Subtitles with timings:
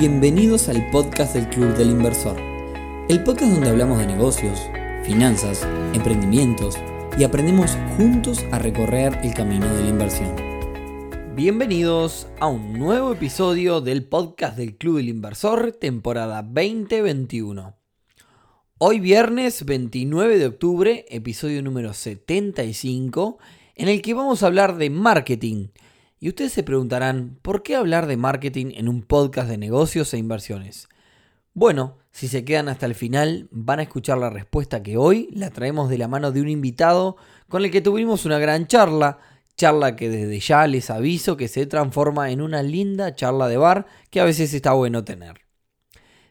[0.00, 2.40] Bienvenidos al podcast del Club del Inversor,
[3.10, 4.58] el podcast donde hablamos de negocios,
[5.04, 6.78] finanzas, emprendimientos
[7.18, 10.34] y aprendemos juntos a recorrer el camino de la inversión.
[11.36, 17.76] Bienvenidos a un nuevo episodio del podcast del Club del Inversor, temporada 2021.
[18.78, 23.38] Hoy viernes 29 de octubre, episodio número 75,
[23.74, 25.66] en el que vamos a hablar de marketing
[26.20, 30.18] y ustedes se preguntarán, ¿por qué hablar de marketing en un podcast de negocios e
[30.18, 30.86] inversiones?
[31.54, 35.48] Bueno, si se quedan hasta el final, van a escuchar la respuesta que hoy la
[35.48, 37.16] traemos de la mano de un invitado
[37.48, 39.18] con el que tuvimos una gran charla,
[39.56, 43.86] charla que desde ya les aviso que se transforma en una linda charla de bar
[44.10, 45.40] que a veces está bueno tener.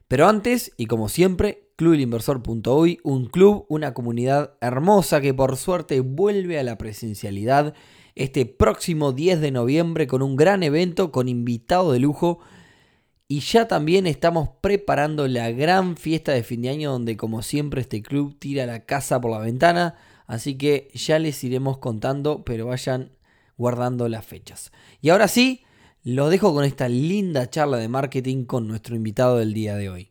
[0.07, 6.59] Pero antes, y como siempre, clubilinversor.uy, un club, una comunidad hermosa que por suerte vuelve
[6.59, 7.73] a la presencialidad
[8.19, 12.39] este próximo 10 de noviembre con un gran evento con invitado de lujo.
[13.29, 17.79] Y ya también estamos preparando la gran fiesta de fin de año donde como siempre
[17.79, 19.95] este club tira la casa por la ventana.
[20.27, 23.11] Así que ya les iremos contando, pero vayan
[23.57, 24.73] guardando las fechas.
[25.01, 25.63] Y ahora sí,
[26.03, 30.09] lo dejo con esta linda charla de marketing con nuestro invitado del día de hoy.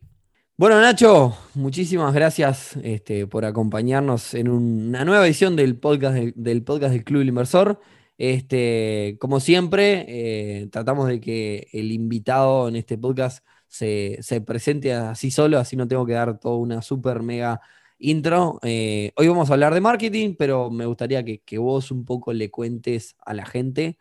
[0.57, 6.91] Bueno, Nacho, muchísimas gracias este, por acompañarnos en una nueva edición del podcast del, podcast
[6.91, 7.79] del Club del Inversor.
[8.19, 15.31] Este, como siempre, eh, tratamos de que el invitado en este podcast se, presente así
[15.31, 17.61] solo, así no tengo que dar toda una super mega
[17.97, 18.59] intro.
[18.61, 22.51] Eh, hoy vamos a hablar de marketing, pero me gustaría que, vos un poco le
[22.51, 23.97] cuentes a la gente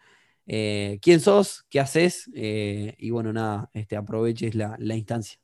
[0.49, 5.39] eh, quién sos, qué haces y bueno, nada, este, aproveches la, instancia.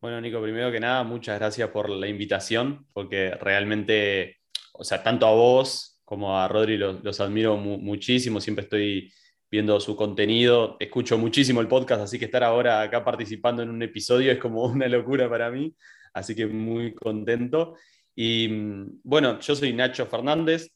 [0.00, 4.38] Bueno, Nico, primero que nada, muchas gracias por la invitación, porque realmente,
[4.72, 9.12] o sea, tanto a vos como a Rodri los, admiro muchísimo, siempre estoy
[9.50, 13.82] viendo su contenido, escucho muchísimo el podcast, así que estar ahora acá participando en un
[13.82, 15.74] episodio es como una locura para mí,
[16.14, 17.76] así que muy contento.
[18.14, 20.70] Y mm, bueno, yo soy Nacho Fernández,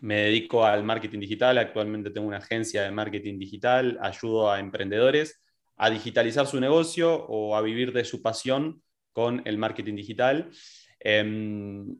[0.00, 5.40] me dedico al marketing digital, actualmente tengo una agencia de marketing digital, ayudo a emprendedores
[5.76, 8.82] a digitalizar su negocio o a vivir de su pasión
[9.12, 10.50] con el marketing digital.
[11.00, 11.96] Em,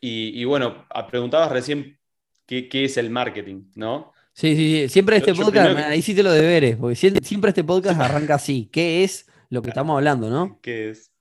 [0.00, 1.98] y, bueno, preguntabas recién
[2.46, 4.12] qué, es el marketing, ¿no?
[4.32, 4.88] Sí, sí, sí.
[4.88, 8.68] Siempre este podcast, ahí sí te lo deberes, porque siempre este podcast arranca así.
[8.72, 10.58] ¿Qué es lo que estamos hablando, no?
[10.60, 11.12] ¿Qué es?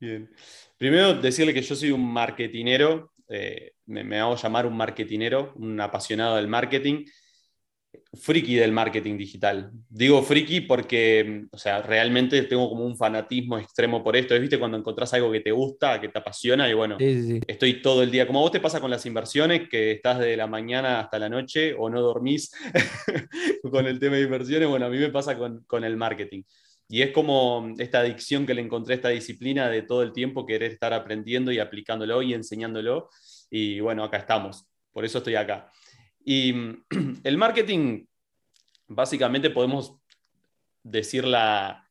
[0.00, 0.30] Bien.
[0.76, 5.80] Primero, decirle que yo soy un marketinero, eh, me, me, hago llamar un marketinero, un
[5.80, 7.04] apasionado del marketing
[8.14, 9.70] friki del marketing digital.
[9.88, 14.38] Digo friki porque, o sea, realmente tengo como un fanatismo extremo por esto.
[14.38, 16.68] ¿Viste cuando encontrás algo que te gusta, que te apasiona?
[16.68, 19.92] Y bueno, estoy todo el día, como a vos te pasa con las inversiones, que
[19.92, 22.50] estás de la mañana hasta la noche o no dormís
[23.70, 24.68] con el tema de inversiones.
[24.68, 26.42] Bueno, a mí me pasa con, con el marketing.
[26.88, 30.46] Y es como esta adicción que le encontré a esta disciplina de todo el tiempo
[30.46, 33.08] querer estar aprendiendo y aplicándolo y enseñándolo.
[33.50, 34.68] Y bueno, acá estamos.
[34.92, 35.70] Por eso estoy acá.
[36.28, 36.52] Y
[37.24, 38.04] el marketing,
[38.88, 39.94] básicamente podemos
[40.82, 41.24] decir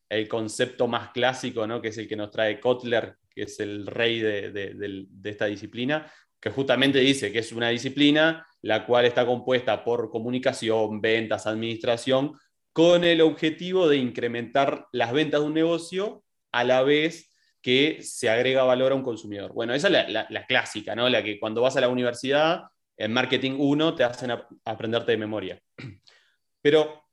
[0.08, 1.80] el concepto más clásico, ¿no?
[1.80, 6.50] que es el que nos trae Kotler, que es el rey de, esta disciplina, que
[6.50, 12.38] justamente dice que es una disciplina la cual está compuesta por comunicación, ventas, administración,
[12.72, 17.32] con el objetivo de incrementar las ventas de un negocio a la vez
[17.62, 19.52] que se agrega valor a un consumidor.
[19.54, 21.08] Bueno, esa es la, la clásica, ¿no?
[21.08, 22.64] La que cuando vas a la universidad
[22.96, 24.32] en Marketing 1 te hacen
[24.64, 25.62] aprenderte de memoria.
[26.62, 27.06] Pero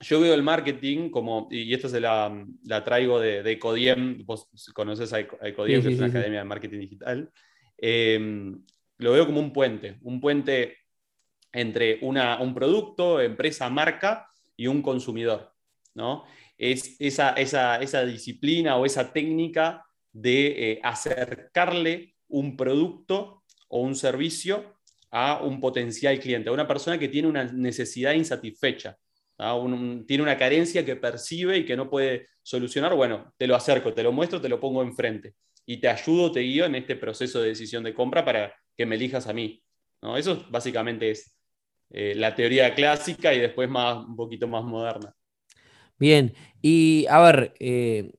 [0.00, 4.48] yo veo el marketing como, y esto se la, la traigo de, de, Ecodiem, vos
[4.72, 7.30] conoces a Ecodiem, que es una academia de marketing digital,
[7.76, 8.64] em,
[8.98, 10.78] lo veo como un puente, un puente
[11.52, 15.52] entre una, un producto, empresa, marca y un consumidor.
[15.94, 16.24] ¿no?
[16.56, 23.94] Es esa, esa, esa disciplina o esa técnica de eh, acercarle un producto o un
[23.94, 24.79] servicio
[25.10, 28.96] a un potencial cliente, a una persona que tiene una necesidad insatisfecha,
[30.06, 34.02] tiene una carencia que percibe y que no puede solucionar, bueno, te lo acerco, te
[34.02, 35.34] lo muestro, te lo pongo enfrente
[35.64, 38.96] y te ayudo, te guío en este proceso de decisión de compra para que me
[38.96, 39.62] elijas a mí.
[40.02, 40.16] ¿no?
[40.16, 41.36] Eso básicamente es
[41.90, 45.14] eh, la teoría clásica y después más, un poquito más moderna.
[45.98, 48.12] Bien, y a ver, eh,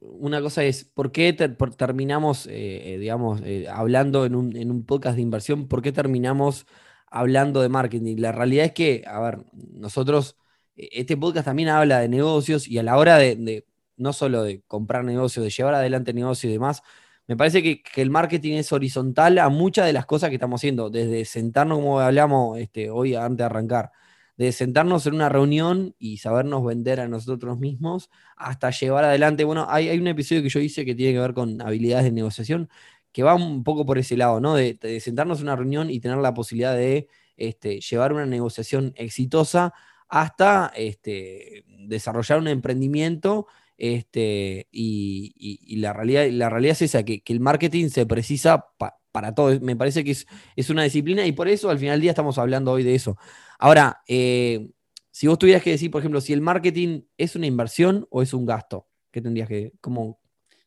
[0.00, 5.22] una cosa es, ¿por qué terminamos, eh, eh, digamos, eh, hablando en un, podcast de
[5.22, 5.68] inversión?
[5.68, 6.66] ¿Por qué terminamos
[7.10, 8.16] hablando de marketing?
[8.18, 10.36] La realidad es que, a ver, nosotros,
[10.76, 13.66] este podcast también habla de negocios y a la hora de,
[13.96, 16.82] no solo de comprar negocios, de llevar adelante negocios y demás,
[17.26, 20.90] me parece que, el marketing es horizontal a muchas de las cosas que estamos haciendo,
[20.90, 23.92] desde sentarnos, como hablamos este, hoy antes de arrancar,
[24.38, 29.42] de sentarnos en una reunión y sabernos vender a nosotros mismos hasta llevar adelante.
[29.42, 32.12] Bueno, hay, hay un episodio que yo hice que tiene que ver con habilidades de
[32.12, 32.70] negociación,
[33.12, 34.54] que va un poco por ese lado, ¿no?
[34.54, 39.74] De, sentarnos en una reunión y tener la posibilidad de este, llevar una negociación exitosa
[40.08, 43.48] hasta este, desarrollar un emprendimiento.
[43.76, 48.66] Este, y, la, realidad, la realidad es esa, que, el marketing se precisa
[49.10, 49.58] para todo.
[49.60, 52.38] Me parece que es, es, una disciplina y por eso al final del día estamos
[52.38, 53.16] hablando hoy de eso.
[53.58, 54.70] Ahora, eh,
[55.10, 58.32] si vos tuvieras que decir, por ejemplo, si el marketing es una inversión o es
[58.32, 60.20] un gasto, ¿qué tendrías que, cómo,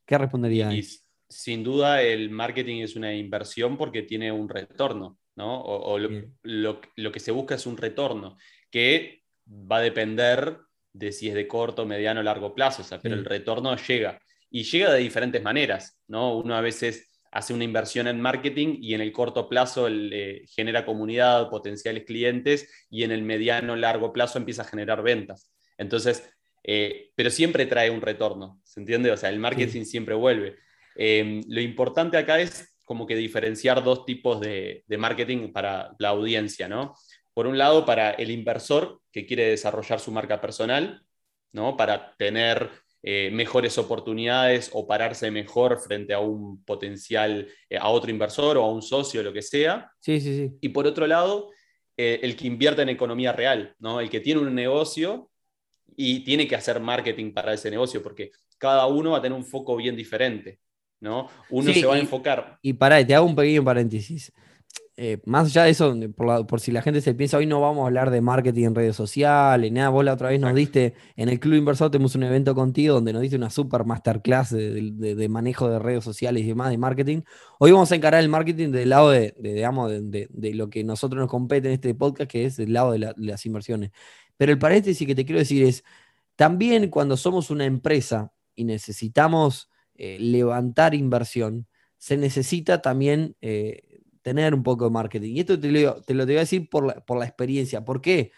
[0.05, 1.05] qué responderías?
[1.31, 5.61] sin duda el marketing es una inversión porque tiene un retorno, ¿no?
[5.61, 8.37] O, lo, que se busca es un retorno,
[8.69, 10.57] que va a depender
[10.91, 14.19] de si es de corto, mediano o largo plazo, o sea, pero el retorno llega.
[14.49, 16.37] Y llega de diferentes maneras, ¿no?
[16.37, 20.85] Uno a veces hace una inversión en marketing y en el corto plazo eh, genera
[20.85, 25.51] comunidad, potenciales clientes y en el mediano, largo plazo empieza a generar ventas.
[25.77, 26.29] Entonces,
[26.63, 29.11] eh, pero siempre trae un retorno, ¿se entiende?
[29.11, 30.57] O sea, el marketing siempre vuelve.
[30.95, 36.67] Em, lo importante acá es como que diferenciar dos tipos de, marketing para la audiencia,
[36.67, 36.95] ¿no?
[37.33, 41.05] Por un lado, para el inversor que quiere desarrollar su marca personal,
[41.53, 41.77] ¿no?
[41.77, 42.69] Para tener
[43.03, 48.63] eh, mejores oportunidades o pararse mejor frente a un potencial, eh, a otro inversor o
[48.63, 49.91] a un socio, lo que sea.
[49.99, 50.57] Sí, sí, sí.
[50.61, 51.49] Y por otro lado,
[51.97, 53.99] eh, el que invierte en economía real, ¿no?
[53.99, 55.29] El que tiene un negocio
[55.95, 59.45] y tiene que hacer marketing para ese negocio, porque cada uno va a tener un
[59.45, 60.59] foco bien diferente.
[61.01, 61.27] ¿no?
[61.49, 62.59] Uno se va a enfocar.
[62.61, 64.31] Y para, te hago un pequeño paréntesis.
[65.03, 65.97] Eh, más allá de eso,
[66.47, 68.95] por, si la gente se piensa, hoy no vamos a hablar de marketing en redes
[68.95, 72.53] sociales, nada, vos la otra vez nos diste, en el Club Inversor tenemos un evento
[72.53, 76.77] contigo donde nos diste una super masterclass de, manejo de redes sociales y demás, de
[76.77, 77.23] marketing.
[77.57, 81.31] Hoy vamos a encarar el marketing del lado de, digamos, de, lo que nosotros nos
[81.31, 83.89] compete en este podcast, que es el lado de, las inversiones.
[84.37, 85.83] Pero el paréntesis que te quiero decir es,
[86.35, 91.65] también cuando somos una empresa y necesitamos eh, levantar inversión,
[91.97, 93.90] se necesita también eh,
[94.21, 95.35] tener un poco de marketing.
[95.35, 97.83] Y esto te lo, te lo voy a decir por la, por la experiencia.
[97.83, 98.31] ¿Por qué?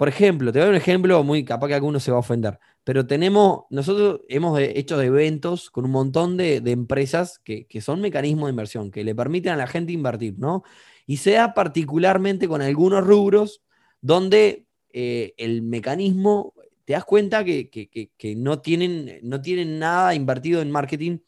[0.00, 2.20] Por ejemplo, te voy a dar un ejemplo muy capaz que alguno se va a
[2.20, 8.46] ofender, pero tenemos, nosotros hemos hecho eventos con un montón de, empresas que, son mecanismos
[8.46, 10.62] de inversión, que le permiten a la gente invertir, ¿no?
[11.06, 13.62] Y sea particularmente con algunos rubros
[14.00, 16.54] donde eh, el mecanismo
[16.86, 21.18] te das cuenta que, no, tienen, no tienen nada invertido en marketing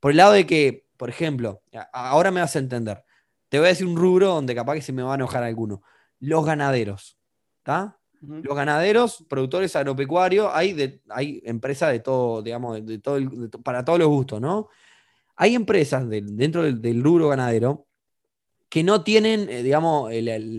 [0.00, 1.62] por el lado de que, por ejemplo,
[1.92, 3.04] ahora me vas a entender,
[3.52, 5.82] te voy a decir un rubro donde capaz que se me va a enojar alguno,
[6.20, 7.18] los ganaderos,
[7.58, 7.98] ¿está?
[8.22, 13.20] Los ganaderos, productores agropecuarios, hay, hay empresas de todo, digamos, de, todo
[13.62, 14.70] para todos los gustos, ¿no?
[15.36, 17.86] Hay empresas dentro del, rubro ganadero
[18.70, 20.10] que no tienen, eh, digamos,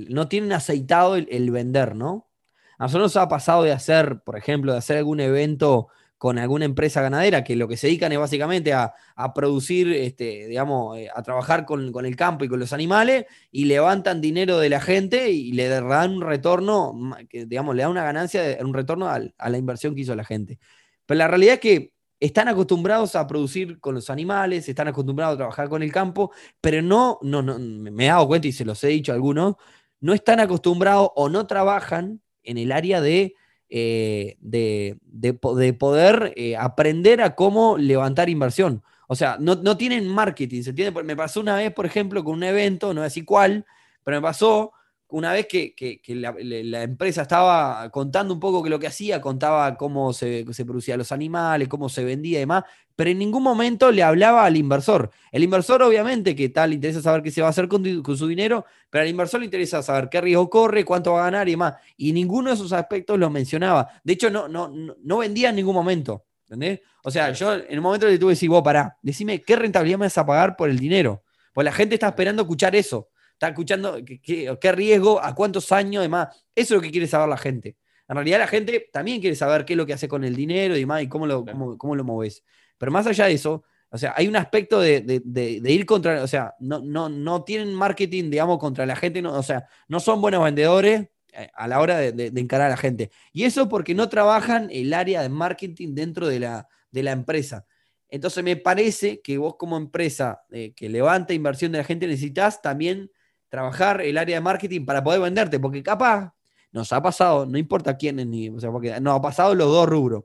[0.10, 2.30] no tienen aceitado el, vender, ¿no?
[2.78, 5.88] A nosotros nos ha pasado de hacer, por ejemplo, de hacer algún evento
[6.24, 8.94] con alguna empresa ganadera que lo que se dedican es básicamente a,
[9.36, 14.22] producir, este, digamos, eh, a trabajar con, el campo y con los animales y levantan
[14.22, 16.94] dinero de la gente y le dan un retorno,
[17.30, 20.60] digamos, le dan una ganancia, un retorno a, la inversión que hizo la gente.
[21.06, 25.38] Pero la realidad es que están acostumbrados a producir con los animales, están acostumbrados a
[25.40, 26.32] trabajar con el campo,
[26.62, 29.56] pero no, no, no me he dado cuenta y se los he dicho a algunos,
[30.00, 33.36] no están acostumbrados o no trabajan en el área de,
[33.76, 35.34] eh, de,
[35.80, 38.84] poder eh, aprender a cómo levantar inversión.
[39.08, 41.04] O sea, no, no, tienen marketing, ¿se entiende?
[41.04, 43.66] Me pasó una vez, por ejemplo, con un evento, no decir cuál,
[44.04, 44.74] pero me pasó
[45.14, 50.12] una vez que, la, empresa estaba contando un poco que lo que hacía, contaba cómo
[50.12, 52.64] se, producían los animales, cómo se vendía y demás,
[52.96, 55.12] pero en ningún momento le hablaba al inversor.
[55.32, 57.84] El inversor, obviamente, que tal, le interesa saber qué se va a hacer con,
[58.18, 61.48] su dinero, pero al inversor le interesa saber qué riesgo corre, cuánto va a ganar
[61.48, 61.76] y demás.
[61.96, 63.88] Y ninguno de esos aspectos lo mencionaba.
[64.04, 66.26] De hecho, no, no, no vendía en ningún momento.
[66.46, 66.82] ¿Entendés?
[67.04, 70.00] O sea, yo en un momento le tuve que decir, vos pará, decime qué rentabilidad
[70.00, 71.22] me vas a pagar por el dinero.
[71.54, 76.30] Pues la gente está esperando escuchar eso está escuchando qué, riesgo, a cuántos años, demás.
[76.56, 77.76] Eso es lo que quiere saber la gente.
[78.08, 80.76] En realidad la gente también quiere saber qué es lo que hace con el dinero
[80.76, 81.46] y demás y cómo lo,
[81.78, 82.44] cómo, lo moves.
[82.78, 85.22] Pero más allá de eso, o sea, hay un aspecto de,
[85.66, 89.44] ir contra, o sea, no, no, no tienen marketing, digamos, contra la gente, no, o
[89.44, 93.12] sea, no son buenos vendedores eh, a la hora de, encarar a la gente.
[93.32, 97.66] Y eso porque no trabajan el área de marketing dentro de la, de la empresa.
[98.10, 102.62] Entonces me parece que vos como empresa eh, que levanta inversión de la gente necesitas
[102.62, 103.10] también
[103.54, 106.34] trabajar el área de marketing para poder venderte, porque capaz
[106.72, 109.88] nos ha pasado, no importa quién ni, o sea, porque nos ha pasado los dos
[109.88, 110.24] rubros.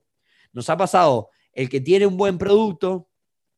[0.54, 3.10] Nos ha pasado el que tiene un buen producto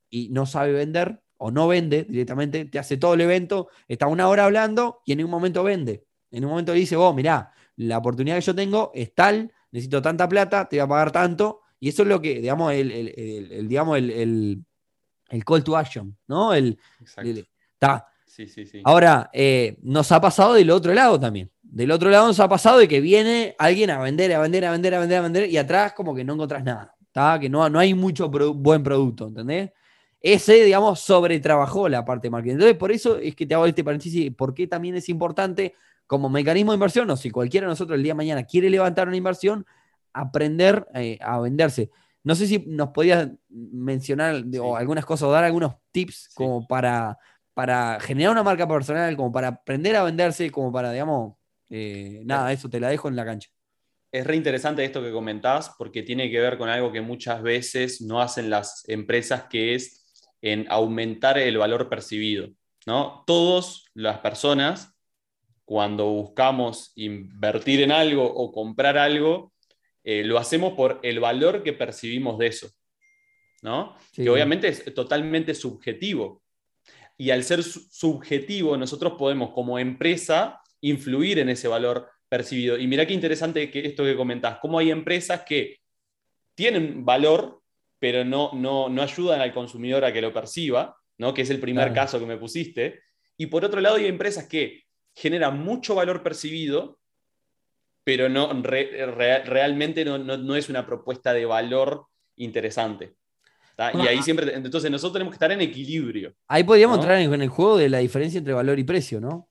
[0.08, 4.26] y no sabe vender o no vende directamente, te hace todo el evento, está una
[4.26, 6.04] hora hablando y en un momento vende.
[6.32, 10.28] En un momento dice, vos, mirá, la oportunidad que yo tengo es tal, necesito tanta
[10.28, 14.64] plata, te voy a pagar tanto, y eso es lo que, digamos, el, digamos, el,
[15.46, 16.54] call to action, ¿no?
[16.54, 16.76] El,
[17.74, 18.09] está.
[18.46, 18.80] Sí, sí, sí.
[18.84, 21.50] Ahora, eh, nos ha pasado del otro lado también.
[21.62, 24.70] Del otro lado nos ha pasado de que viene alguien a vender, a vender, a
[24.70, 26.96] vender, a vender, a vender, y atrás como que no encontrás nada.
[27.02, 27.38] ¿está?
[27.38, 29.70] Que no, no hay mucho buen producto, ¿entendés?
[30.22, 32.54] Ese, digamos, sobretrabajó la parte de marketing.
[32.54, 35.74] Entonces, por eso es que te hago este paréntesis, ¿por qué también es importante
[36.06, 39.06] como mecanismo de inversión, o si cualquiera de nosotros el día de mañana quiere levantar
[39.06, 39.64] una inversión,
[40.12, 41.90] aprender eh, a venderse.
[42.24, 47.16] No sé si nos podías mencionar o algunas cosas o dar algunos tips como para
[47.54, 51.34] para generar una marca personal, como para aprender a venderse, como para, digamos,
[51.68, 53.48] eh, nada, eso te la dejo en la cancha.
[54.12, 58.00] Es re interesante esto que comentás porque tiene que ver con algo que muchas veces
[58.00, 60.00] no hacen las empresas, que es
[60.42, 62.48] en aumentar el valor percibido.
[62.86, 63.22] ¿no?
[63.26, 64.96] Todas las personas,
[65.64, 69.52] cuando buscamos invertir en algo o comprar algo,
[70.02, 72.68] eh, lo hacemos por el valor que percibimos de eso.
[73.62, 73.94] ¿no?
[74.12, 76.42] Que obviamente es totalmente subjetivo
[77.20, 82.78] y al ser subjetivo, nosotros podemos como empresa influir en ese valor percibido.
[82.78, 85.80] Y mira qué interesante que esto que comentás, cómo hay empresas que
[86.54, 87.60] tienen valor,
[87.98, 91.34] pero no, no, no ayudan al consumidor a que lo perciba, ¿no?
[91.34, 93.00] que es el primer caso que me pusiste.
[93.36, 94.84] Y por otro lado, hay empresas que
[95.14, 97.00] generan mucho valor percibido,
[98.02, 103.19] pero no, realmente no, no, es una propuesta de valor interesante
[103.94, 106.34] y ahí siempre, entonces nosotros tenemos que estar en equilibrio.
[106.48, 109.48] Ahí podríamos entrar en, el juego de la diferencia entre valor y precio, ¿no?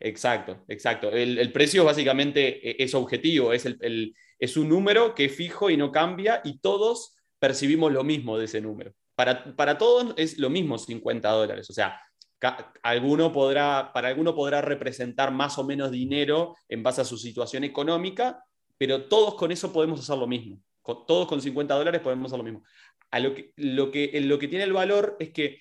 [0.00, 1.10] Exacto, exacto.
[1.10, 5.76] El, precio básicamente e, es objetivo, es, el, es un número que es fijo y
[5.76, 8.92] no cambia y todos percibimos lo mismo de ese número.
[9.14, 12.00] Para, para todos es lo mismo 50 dólares, o sea,
[12.82, 17.64] alguno podrá, para alguno podrá representar más o menos dinero en base a su situación
[17.64, 18.42] económica,
[18.78, 20.58] pero todos con eso podemos hacer lo mismo.
[21.06, 22.62] Todos con 50 dólares podemos hacer lo mismo
[23.18, 25.60] lo que, lo, que, lo que tiene el valor es que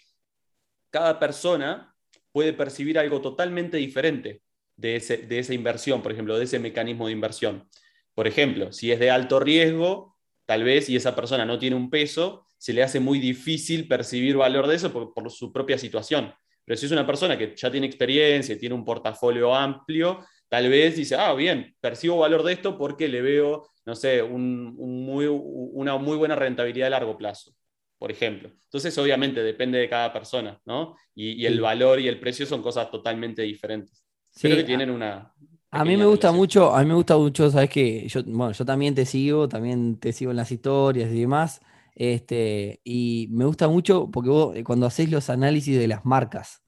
[0.91, 1.95] cada persona
[2.31, 4.41] puede percibir algo totalmente diferente
[4.75, 7.67] de, de esa inversión, por ejemplo, de ese mecanismo de inversión.
[8.13, 11.89] Por ejemplo, si es de alto riesgo, tal vez, y esa persona no tiene un
[11.89, 16.33] peso, se le hace muy difícil percibir valor de eso por, por su propia situación.
[16.65, 20.95] Pero si es una persona que ya tiene experiencia, tiene un portafolio amplio, tal vez
[20.95, 26.35] dice, ah, bien, percibo valor de esto porque le veo, no sé, una muy buena
[26.35, 27.53] rentabilidad a largo plazo,
[27.97, 28.49] por ejemplo.
[28.63, 30.95] Entonces, obviamente, depende de cada persona, ¿no?
[31.13, 34.03] Y, el valor y el precio son cosas totalmente diferentes.
[34.31, 35.33] Sí, que tienen una...
[35.71, 38.65] A mí me gusta mucho, a mí me gusta mucho, sabes que yo, bueno, yo
[38.65, 41.61] también te sigo, también te sigo en las historias y demás,
[41.93, 46.63] este, y me gusta mucho porque vos eh, cuando haces los análisis de las marcas,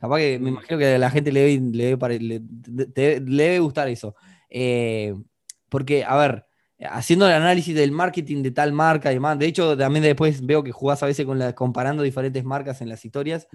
[0.00, 4.14] Capaz que me imagino que a la gente le debe, le, gustar eso.
[4.48, 5.14] Eh,
[5.68, 6.46] porque, a ver,
[6.78, 10.64] haciendo el análisis del marketing de tal marca y demás, de hecho, también después veo
[10.64, 13.46] que jugás a veces con la, comparando diferentes marcas en las historias.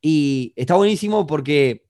[0.00, 1.86] Y está buenísimo porque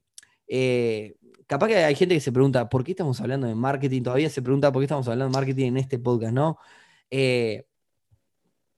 [0.49, 4.03] eh, capaz que hay gente que se pregunta, ¿por qué estamos hablando de marketing?
[4.03, 6.59] Todavía se pregunta por qué estamos hablando de marketing en este podcast, ¿no?
[7.11, 7.65] Eh,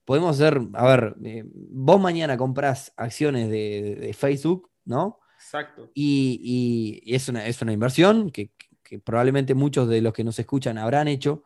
[0.05, 1.15] podemos hacer, a ver,
[1.53, 5.19] vos mañana comprás acciones de Facebook ¿no?
[5.35, 5.91] Exacto.
[5.93, 8.51] Y, es, una, es, una, inversión que,
[9.03, 11.43] probablemente muchos de los que nos escuchan habrán hecho.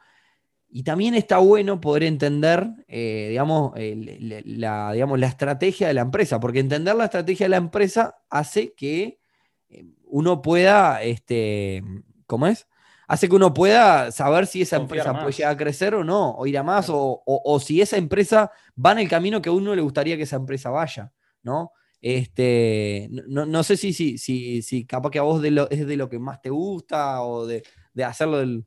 [0.70, 6.40] Y también está bueno poder entender, eh, digamos, la, digamos, la estrategia de la empresa,
[6.40, 9.20] porque entender la estrategia de la empresa hace que
[9.68, 11.84] eh, uno pueda, este,
[12.26, 12.68] ¿cómo es?
[13.08, 16.48] Hace que uno pueda saber si esa empresa puede llegar a crecer o no, o
[16.48, 19.76] ir a más, o, o, si esa empresa va en el camino que a uno
[19.76, 21.12] le gustaría que esa empresa vaya,
[21.44, 21.74] ¿no?
[22.02, 25.98] Este, no, sé si, si, si, si, capaz que a vos de lo, es de
[25.98, 27.64] lo que más te gusta o de,
[28.04, 28.66] hacerlo del...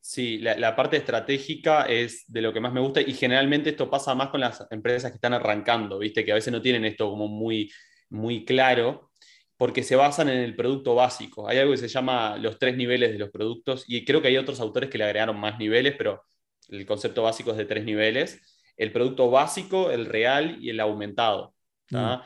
[0.00, 4.14] Sí, la, parte estratégica es de lo que más me gusta y generalmente esto pasa
[4.14, 6.24] más con las empresas que están arrancando, ¿viste?
[6.24, 7.72] Que a veces no tienen esto como muy,
[8.10, 9.10] muy claro
[9.56, 11.48] porque se basan en el producto básico.
[11.48, 14.36] Hay algo que se llama los tres niveles de los productos y creo que hay
[14.36, 16.22] otros autores que le agregaron más niveles, pero
[16.68, 18.40] el concepto básico es de tres niveles.
[18.76, 21.54] El producto básico, el real y el aumentado.
[21.90, 22.16] Mm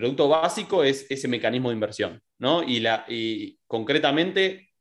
[0.00, 2.62] producto básico es ese mecanismo de inversión, ¿no?
[2.62, 4.72] Y, la, y concretamente,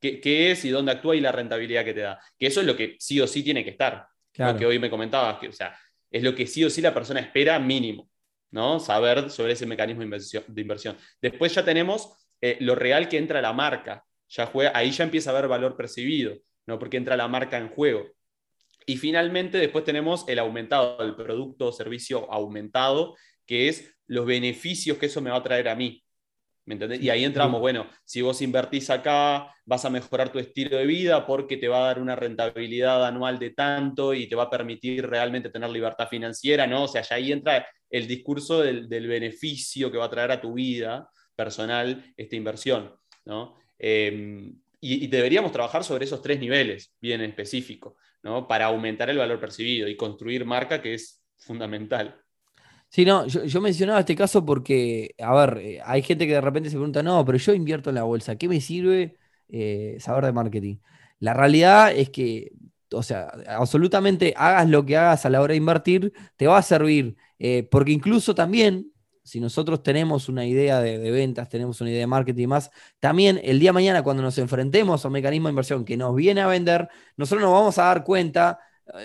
[0.00, 2.20] ¿qué, es y dónde actúa y la rentabilidad que te da?
[2.38, 4.06] Que eso es lo que sí o sí tiene que estar.
[4.36, 5.76] Lo que hoy me comentabas, que, o sea,
[6.10, 8.08] es lo que sí o sí la persona espera mínimo,
[8.52, 8.78] ¿no?
[8.78, 10.96] Saber sobre ese mecanismo de inversión.
[11.20, 14.04] Después ya tenemos eh, lo real que entra la marca.
[14.28, 16.36] Ya juega, ahí ya empieza a haber valor percibido,
[16.66, 16.78] ¿no?
[16.78, 18.06] Porque entra la marca en juego.
[18.86, 23.16] Y finalmente después tenemos el aumentado, el producto o servicio aumentado,
[23.48, 26.04] que es los beneficios que eso me va a traer a mí.
[26.66, 27.00] ¿Me entendés?
[27.00, 31.26] Y ahí entramos, bueno, si vos invertís acá, vas a mejorar tu estilo de vida
[31.26, 35.06] porque te va a dar una rentabilidad anual de tanto y te va a permitir
[35.08, 36.84] realmente tener libertad financiera, ¿no?
[36.84, 40.52] O sea, ya ahí entra el discurso del, beneficio que va a traer a tu
[40.52, 43.54] vida personal esta inversión, ¿no?
[43.78, 48.46] Em, y, deberíamos trabajar sobre esos tres niveles bien específicos, ¿no?
[48.46, 52.20] Para aumentar el valor percibido y construir marca, que es fundamental.
[52.90, 56.70] Sí, no, yo, mencionaba este caso porque, a ver, eh, hay gente que de repente
[56.70, 59.18] se pregunta, no, pero yo invierto en la bolsa, ¿qué me sirve
[59.48, 60.76] eh, saber de marketing?
[61.18, 62.52] La realidad es que,
[62.92, 66.62] o sea, absolutamente hagas lo que hagas a la hora de invertir, te va a
[66.62, 68.90] servir, eh, porque incluso también,
[69.22, 72.70] si nosotros tenemos una idea de, de, ventas, tenemos una idea de marketing y más,
[73.00, 76.14] también el día de mañana cuando nos enfrentemos a un mecanismo de inversión que nos
[76.14, 78.60] viene a vender, nosotros nos vamos a dar cuenta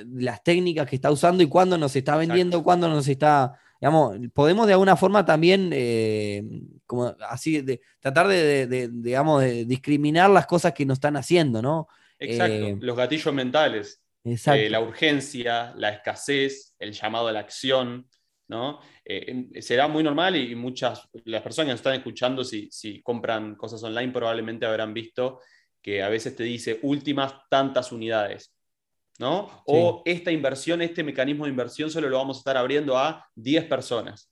[0.05, 4.17] de las técnicas que está usando y cuándo nos está vendiendo, cuándo nos está digamos,
[4.33, 6.41] podemos de alguna forma también, eh,
[6.85, 11.89] como así, de, tratar de, digamos, de discriminar las cosas que nos están haciendo, ¿no?
[12.17, 18.07] Exacto, eh, los gatillos mentales, eh, la urgencia, la escasez, el llamado a la acción,
[18.47, 18.79] ¿no?
[19.59, 23.83] será muy normal y muchas, las personas que nos están escuchando, si, si compran cosas
[23.83, 25.41] online, probablemente habrán visto
[25.81, 28.53] que a veces te dice últimas tantas unidades.
[29.20, 29.63] ¿No?
[29.65, 33.65] O esta inversión, este mecanismo de inversión solo lo vamos a estar abriendo a 10
[33.65, 34.32] personas.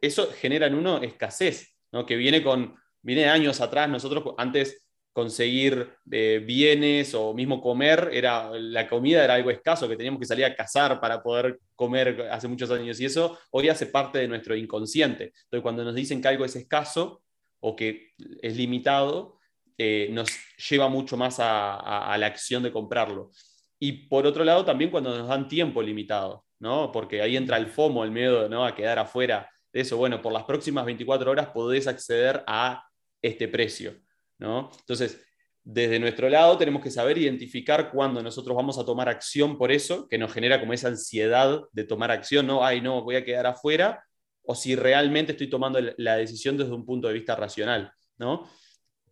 [0.00, 2.06] Eso genera en uno escasez, ¿no?
[2.06, 8.50] Que viene con, viene años atrás, nosotros antes conseguir eh, bienes o mismo comer, era,
[8.50, 12.48] la comida era algo escaso, que teníamos que salir a cazar para poder comer hace
[12.48, 15.32] muchos años y eso hoy hace parte de nuestro inconsciente.
[15.44, 17.22] Entonces cuando nos dicen que algo es escaso
[17.60, 18.10] o que
[18.42, 19.38] es limitado,
[19.78, 20.30] eh, nos
[20.68, 23.30] lleva mucho más a la acción de comprarlo.
[23.78, 26.90] Y por otro lado, también cuando nos dan tiempo limitado, ¿no?
[26.92, 28.64] Porque ahí entra el FOMO, el miedo ¿no?
[28.64, 29.96] a quedar afuera de eso.
[29.96, 32.84] Bueno, por las próximas 24 horas podés acceder a
[33.20, 33.96] este precio,
[34.38, 34.70] ¿no?
[34.80, 35.24] Entonces,
[35.62, 40.06] desde nuestro lado tenemos que saber identificar cuándo nosotros vamos a tomar acción por eso,
[40.08, 43.46] que nos genera como esa ansiedad de tomar acción, no, ay, no, voy a quedar
[43.46, 44.04] afuera,
[44.42, 48.46] o si realmente estoy tomando la decisión desde un punto de vista racional, ¿no?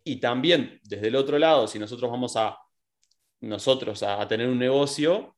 [0.03, 2.57] Y también, desde el otro lado, si nosotros vamos a
[3.43, 5.35] nosotros a, tener un negocio,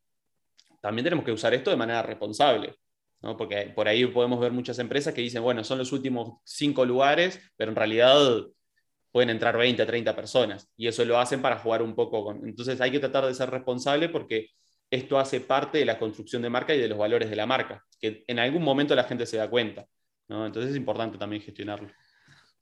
[0.82, 2.76] también tenemos que usar esto de manera responsable.
[3.22, 3.36] ¿no?
[3.36, 7.40] Porque por ahí podemos ver muchas empresas que dicen, bueno, son los últimos cinco lugares,
[7.58, 8.44] pero en realidad
[9.12, 10.70] pueden entrar 20, 30 personas.
[10.78, 12.32] Y eso lo hacen para jugar un poco.
[12.44, 14.50] Entonces hay que tratar de ser responsable porque
[14.92, 17.84] esto hace parte de la construcción de marca y de los valores de la marca,
[18.00, 19.88] que en algún momento la gente se da cuenta.
[20.28, 20.46] ¿no?
[20.46, 21.90] Entonces es importante también gestionarlo.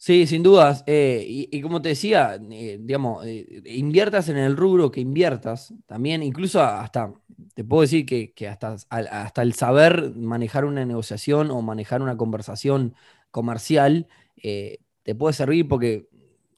[0.04, 0.84] Sí, sin dudas.
[0.86, 6.22] Eh, y, como te decía, eh, digamos, eh, inviertas en el rubro que inviertas, también
[6.24, 7.14] incluso hasta,
[7.54, 12.96] te puedo decir que, hasta, hasta el saber manejar una negociación o manejar una conversación
[13.32, 16.10] comercial, te puede servir porque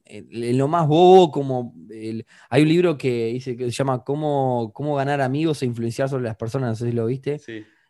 [0.05, 1.75] en lo más bobo, como
[2.49, 6.23] hay un libro que dice que se llama Cómo, cómo ganar amigos e influenciar sobre
[6.23, 7.39] las personas, no sé si lo viste.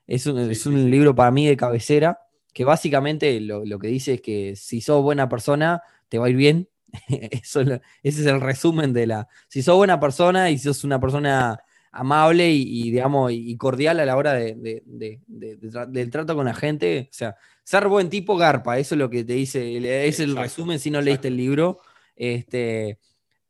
[0.05, 2.24] Es un, es un libro para mí de cabecera
[2.55, 6.37] que básicamente lo, que dice es que si sos buena persona, te va a ir
[6.37, 6.69] bien.
[7.09, 9.27] Eso, ese es el resumen de la...
[9.49, 11.59] Si sos buena persona y sos una persona
[11.91, 17.13] amable y, digamos, y cordial a la hora de, del trato con la gente, o
[17.13, 20.89] sea, ser buen tipo garpa, eso es lo que te dice, es el resumen si
[20.91, 21.79] no leíste el libro.
[22.15, 22.99] Este,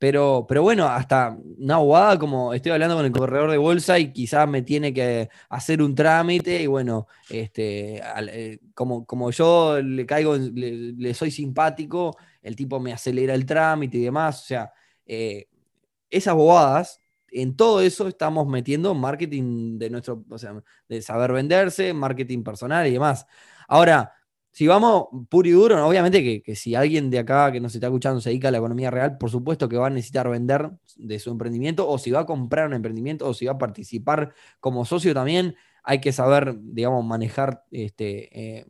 [0.05, 4.13] pero, pero bueno, hasta una abogada, como estoy hablando con el corredor de bolsa y
[4.13, 10.05] quizás me tiene que hacer un trámite y bueno, este, eh, como, como yo le
[10.05, 14.43] caigo, le, soy simpático, el tipo me acelera el trámite y demás.
[14.43, 14.71] O sea,
[15.07, 15.47] eh,
[16.11, 20.53] esas bobadas, en todo eso estamos metiendo marketing de nuestro, o sea,
[20.87, 23.25] de saber venderse, marketing personal y demás.
[23.67, 24.13] Ahora,
[24.55, 28.21] si vamos puro y duro, obviamente que, si alguien de acá que nos está escuchando
[28.21, 31.29] se dedica a la economía real, por supuesto que va a necesitar vender de su
[31.29, 35.13] emprendimiento, o si va a comprar un emprendimiento, o si va a participar como socio
[35.13, 38.65] también, hay que saber, digamos, manejar este, eh,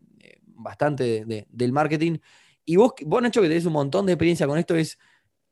[0.55, 2.17] bastante del marketing.
[2.65, 4.97] Y vos, vos, Nacho, que tenés un montón de experiencia con esto, es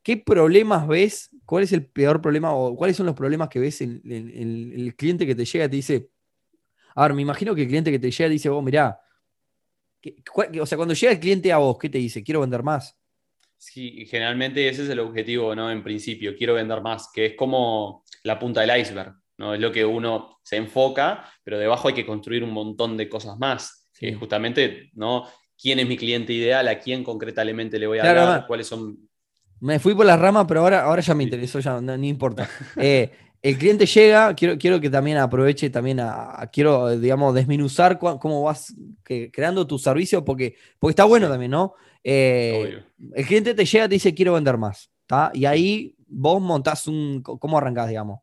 [0.02, 1.30] ¿qué problemas ves?
[1.46, 5.28] ¿Cuál es el peor problema o cuáles son los problemas que ves en, el cliente
[5.28, 6.10] que te llega y te dice?
[6.96, 9.00] A ver, me imagino que el cliente que te llega dice, vos, mirá,
[10.60, 12.24] o sea, cuando llega el cliente a vos, ¿qué te dice?
[12.24, 12.98] Quiero vender más.
[13.58, 15.72] Sí, generalmente ese es el objetivo, ¿no?
[15.72, 19.54] En principio, quiero vender más, que es como la punta del iceberg, ¿no?
[19.54, 23.38] Es lo que uno se enfoca, pero debajo hay que construir un montón de cosas
[23.38, 23.90] más.
[23.98, 25.26] Que justamente, ¿no?
[25.58, 26.68] ¿Quién es mi cliente ideal?
[26.68, 28.48] ¿A quién concretamente le voy a hablar?
[28.48, 28.98] ¿Cuáles son...?
[29.62, 32.50] Me fui por las ramas, pero ahora, ahora ya me interesó, ya no, importa.
[32.76, 33.12] Eh,
[33.44, 38.74] el cliente llega, quiero, quiero que también aproveche también a, quiero, digamos, desminuzar cómo vas
[39.04, 41.76] creando tu servicio, porque, porque está bueno también, ¿no?
[42.06, 42.82] Eh,
[43.14, 45.30] el cliente te llega y te dice, quiero vender más, ¿está?
[45.34, 48.22] Y ahí vos montás un, ¿cómo arrancás, digamos?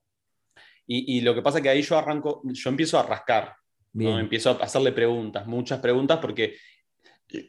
[0.86, 3.54] Y, lo que pasa es que ahí yo arranco, yo empiezo a rascar,
[3.92, 4.18] ¿no?
[4.18, 6.56] empiezo a hacerle preguntas, muchas preguntas, porque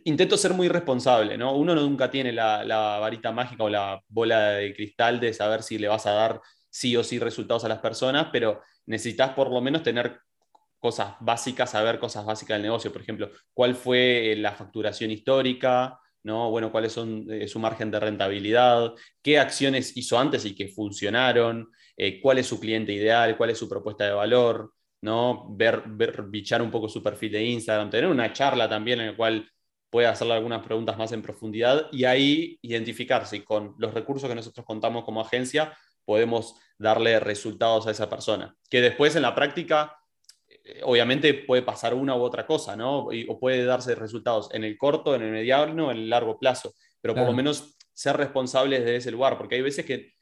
[0.04, 1.56] intento ser muy responsable, ¿no?
[1.56, 5.80] Uno nunca tiene la, la varita mágica o la bola de cristal de saber si
[5.80, 9.62] le vas a dar sí o sí resultados a las personas, pero necesitas por lo
[9.62, 10.20] menos tener
[10.80, 12.92] cosas básicas, saber cosas básicas del negocio.
[12.92, 16.50] Por ejemplo, cuál fue la facturación histórica, ¿no?
[16.50, 21.70] Bueno, cuáles son eh, su margen de rentabilidad, qué acciones hizo antes y que funcionaron,
[21.96, 25.48] eh, cuál es su cliente ideal, cuál es su propuesta de valor, ¿no?
[25.56, 29.16] Ver, ver, bichar un poco su perfil de Instagram, tener una charla también en la
[29.16, 29.48] cual
[29.90, 34.66] pueda hacerle algunas preguntas más en profundidad y ahí identificarse con los recursos que nosotros
[34.66, 38.56] contamos como agencia podemos darle resultados a esa persona.
[38.70, 39.98] Que después en la práctica,
[40.48, 43.08] eh, obviamente puede pasar una u otra cosa, ¿no?
[43.28, 47.16] o puede darse resultados en el corto, en el mediano, en el largo plazo, pero
[47.16, 50.14] por lo menos ser responsables de ese lugar, porque hay veces que,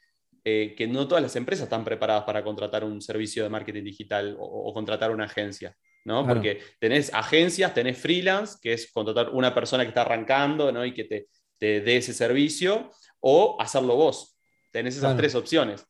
[0.44, 4.36] eh, que no todas las empresas están preparadas para contratar un servicio de marketing digital
[4.40, 5.76] o, contratar una agencia.
[6.06, 6.26] ¿no?
[6.26, 10.84] Porque tenés agencias, tenés freelance, que es contratar una persona que está arrancando ¿no?
[10.86, 12.90] y que te, te dé ese servicio,
[13.20, 14.39] o hacerlo vos.
[14.72, 15.86] Tenés esas tres opciones.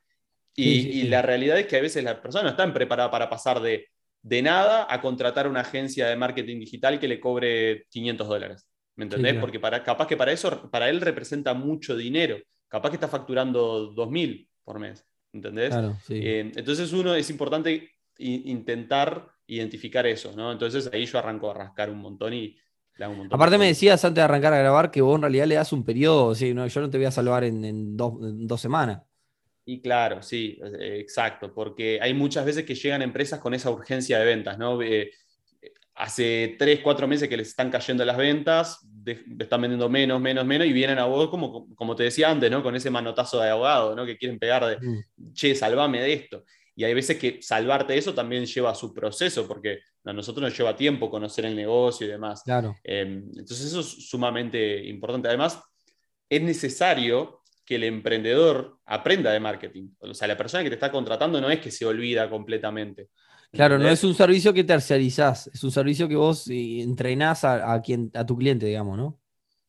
[0.55, 3.87] Y, la realidad es que a veces las personas no están preparadas para pasar de,
[4.21, 8.67] de nada a contratar una agencia de marketing digital que le cobre 500 dólares.
[8.95, 9.35] ¿Me entendés?
[9.35, 12.37] Porque para, capaz que para eso, para él representa mucho dinero.
[12.67, 15.05] Capaz que está facturando 2.000 por mes.
[15.31, 15.73] ¿Entendés?
[16.09, 20.51] Eh, entonces uno es importante intentar identificar eso, ¿no?
[20.51, 22.57] Entonces ahí yo arranco a rascar un montón y
[23.31, 25.83] Aparte me decías antes de arrancar a grabar que vos en realidad le das un
[25.83, 26.53] periodo, ¿sí?
[26.53, 29.01] no, yo no te voy a salvar en, dos, semanas.
[29.65, 34.17] Y claro, sí, eh, exacto, porque hay muchas veces que llegan empresas con esa urgencia
[34.19, 34.81] de ventas, ¿no?
[34.81, 35.11] Eh,
[35.95, 40.65] hace tres, cuatro meses que les están cayendo las ventas, están vendiendo menos, menos, menos,
[40.65, 42.63] y vienen a vos, como, como te decía antes, ¿no?
[42.63, 44.05] Con ese manotazo de abogado, ¿no?
[44.05, 45.33] Que quieren pegar de, mm.
[45.33, 46.43] che, salvame de esto.
[46.79, 50.57] Y hay veces que salvarte de eso también lleva su proceso, porque a nosotros nos
[50.57, 52.41] lleva tiempo conocer el negocio y demás.
[52.41, 52.77] Claro.
[52.81, 55.27] Em, entonces eso es sumamente importante.
[55.27, 55.61] Además,
[56.29, 59.89] es necesario que el emprendedor aprenda de marketing.
[59.99, 63.09] O sea, la persona que te está contratando no es que se olvida completamente.
[63.51, 67.81] Claro, no es un servicio que terciarizás, es un servicio que vos eh, entrenás a,
[67.81, 69.19] quien, a tu cliente, digamos, ¿no?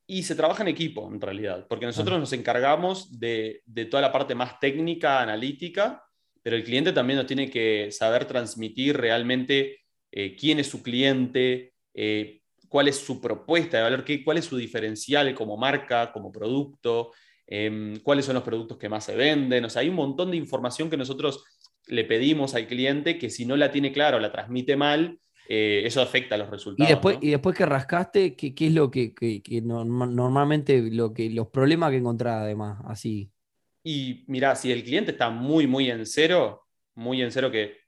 [0.06, 4.12] Y se trabaja en equipo, en realidad, porque nosotros nos encargamos de, de, toda la
[4.12, 6.04] parte más técnica, analítica,
[6.42, 9.80] pero el cliente también nos tiene que saber transmitir realmente
[10.12, 14.44] eh, quién es su cliente, eh, cuál es su propuesta de valor, qué, cuál es
[14.44, 17.12] su diferencial como marca, como producto,
[17.46, 19.64] em, cuáles son los productos que más se venden.
[19.64, 21.44] O sea, hay un montón de información que nosotros
[21.88, 26.00] le pedimos al cliente que si no la tiene claro, la transmite mal, eh, eso
[26.00, 26.88] afecta a los resultados.
[26.88, 29.12] Y después, y después que rascaste, ¿qué, es lo que,
[29.50, 32.78] normalmente lo que, los problemas que encontrás además?
[32.86, 33.32] Así.
[33.82, 37.78] Y mira, si el cliente está muy, muy en cero, muy en cero que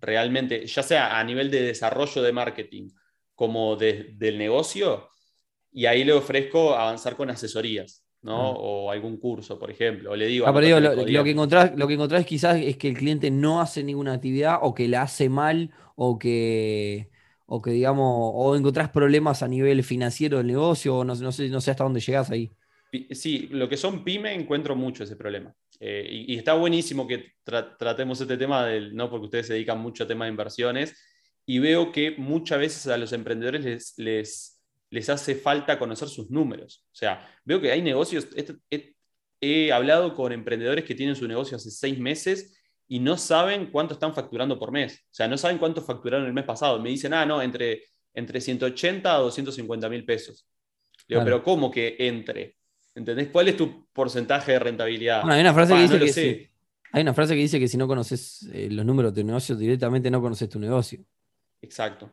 [0.00, 2.88] realmente, ya sea a nivel de desarrollo de marketing
[3.34, 5.08] como del negocio,
[5.72, 8.04] y ahí le ofrezco avanzar con asesorías.
[8.22, 8.50] ¿no?
[8.50, 10.12] O algún curso, por ejemplo.
[10.12, 13.30] O le digo, ah, lo, que encontrás, lo que encontrás quizás es que el cliente
[13.30, 17.10] no hace ninguna actividad o que la hace mal o que,
[17.46, 21.48] o que digamos, o encontrás problemas a nivel financiero del negocio, o no, no, sé,
[21.48, 22.52] no sé hasta dónde llegás ahí.
[23.10, 25.54] Sí, lo que son pyme encuentro mucho ese problema.
[25.80, 29.10] Eh, y, está buenísimo que tratemos este tema, del, ¿no?
[29.10, 30.98] porque ustedes se dedican mucho a temas de inversiones,
[31.44, 36.30] y veo que muchas veces a los emprendedores les, les, les hace falta conocer sus
[36.30, 36.84] números.
[36.92, 38.28] O sea, veo que hay negocios,
[39.40, 43.94] he, hablado con emprendedores que tienen su negocio hace seis meses y no saben cuánto
[43.94, 45.04] están facturando por mes.
[45.04, 46.80] O sea, no saben cuánto facturaron el mes pasado.
[46.80, 50.46] Me dicen, ah, no, entre, entre 180 a 250 mil pesos.
[51.06, 52.57] Digo, pero ¿cómo que entre?
[52.98, 53.28] ¿Entendés?
[53.28, 55.22] ¿Cuál es tu porcentaje de rentabilidad?
[55.30, 56.48] hay una frase que dice que si,
[56.92, 59.54] hay una frase que dice que si no conoces eh, los números de tu negocio,
[59.54, 60.98] directamente no conoces tu negocio.
[61.62, 62.10] Exacto,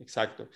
[0.00, 0.48] exacto.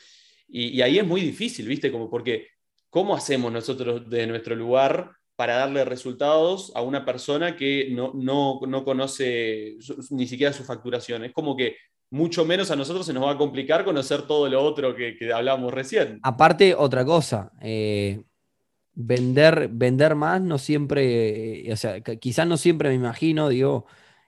[0.49, 1.93] Y, ahí es muy difícil, ¿viste?
[1.93, 2.49] Como porque,
[2.89, 8.85] ¿cómo hacemos nosotros de nuestro lugar para darle resultados a una persona que no, no,
[8.85, 9.77] conoce
[10.11, 11.25] ni siquiera su facturación?
[11.25, 11.77] Es como que
[12.11, 15.31] mucho menos a nosotros se nos va a complicar conocer todo lo otro que, que
[15.33, 16.19] hablábamos recién.
[16.23, 18.23] Aparte, otra cosa, eh,
[18.97, 23.87] vender, vender más no siempre, eh, o sea, quizás no siempre me imagino, digo,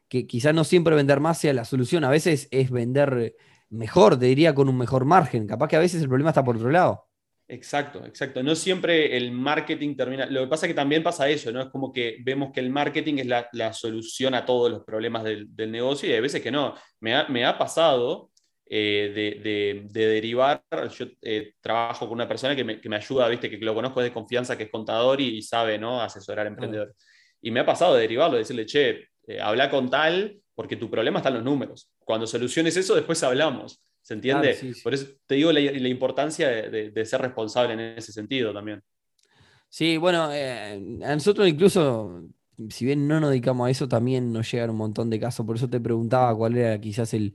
[0.09, 3.35] que quizás no siempre vender más sea la solución, a veces es vender
[3.71, 6.57] mejor, te diría, con un mejor margen, capaz que a veces el problema está por
[6.57, 7.09] otro lado.
[7.51, 8.43] Exacto, exacto.
[8.43, 10.27] No siempre el marketing termina.
[10.27, 11.63] Lo que pasa es que también pasa eso, ¿no?
[11.63, 15.49] Es como que vemos que el marketing es la, solución a todos los problemas del,
[15.73, 16.75] negocio y hay veces que no.
[17.01, 17.15] Me
[17.47, 18.31] ha, pasado
[18.71, 20.63] eh, de, derivar.
[20.91, 24.59] Yo eh, trabajo con una persona que me, ayuda, viste, que lo conozco de confianza,
[24.59, 26.03] que es contador y, sabe, ¿no?
[26.03, 26.95] Asesorar a emprendedores.
[27.41, 30.91] Y me ha pasado de derivarlo, de decirle, che, eh, habla con tal, porque tu
[30.91, 31.91] problema está en los números.
[32.05, 33.83] Cuando soluciones eso, después hablamos.
[34.03, 34.59] ¿Se entiende?
[34.83, 38.83] Por eso te digo la, importancia de, ser responsable en ese sentido también.
[39.69, 42.23] Sí, bueno, eh, a nosotros incluso,
[42.71, 45.45] si bien no nos dedicamos a eso, también nos llegan un montón de casos.
[45.45, 47.35] Por eso te preguntaba cuál era quizás el,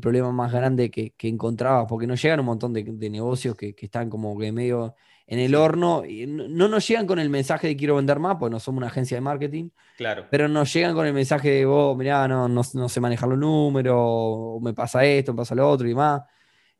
[0.00, 4.08] problema más grande que, encontrabas, porque nos llegan un montón de, negocios que, que, están
[4.08, 4.94] como que medio
[5.26, 6.04] en el horno.
[6.04, 8.88] Y no nos llegan con el mensaje de quiero vender más, pues no somos una
[8.88, 9.70] agencia de marketing.
[9.96, 10.26] Claro.
[10.30, 13.38] Pero nos llegan con el mensaje de vos, mirá, no, no, no sé manejar los
[13.38, 16.22] números, o me pasa esto, me pasa lo otro y más.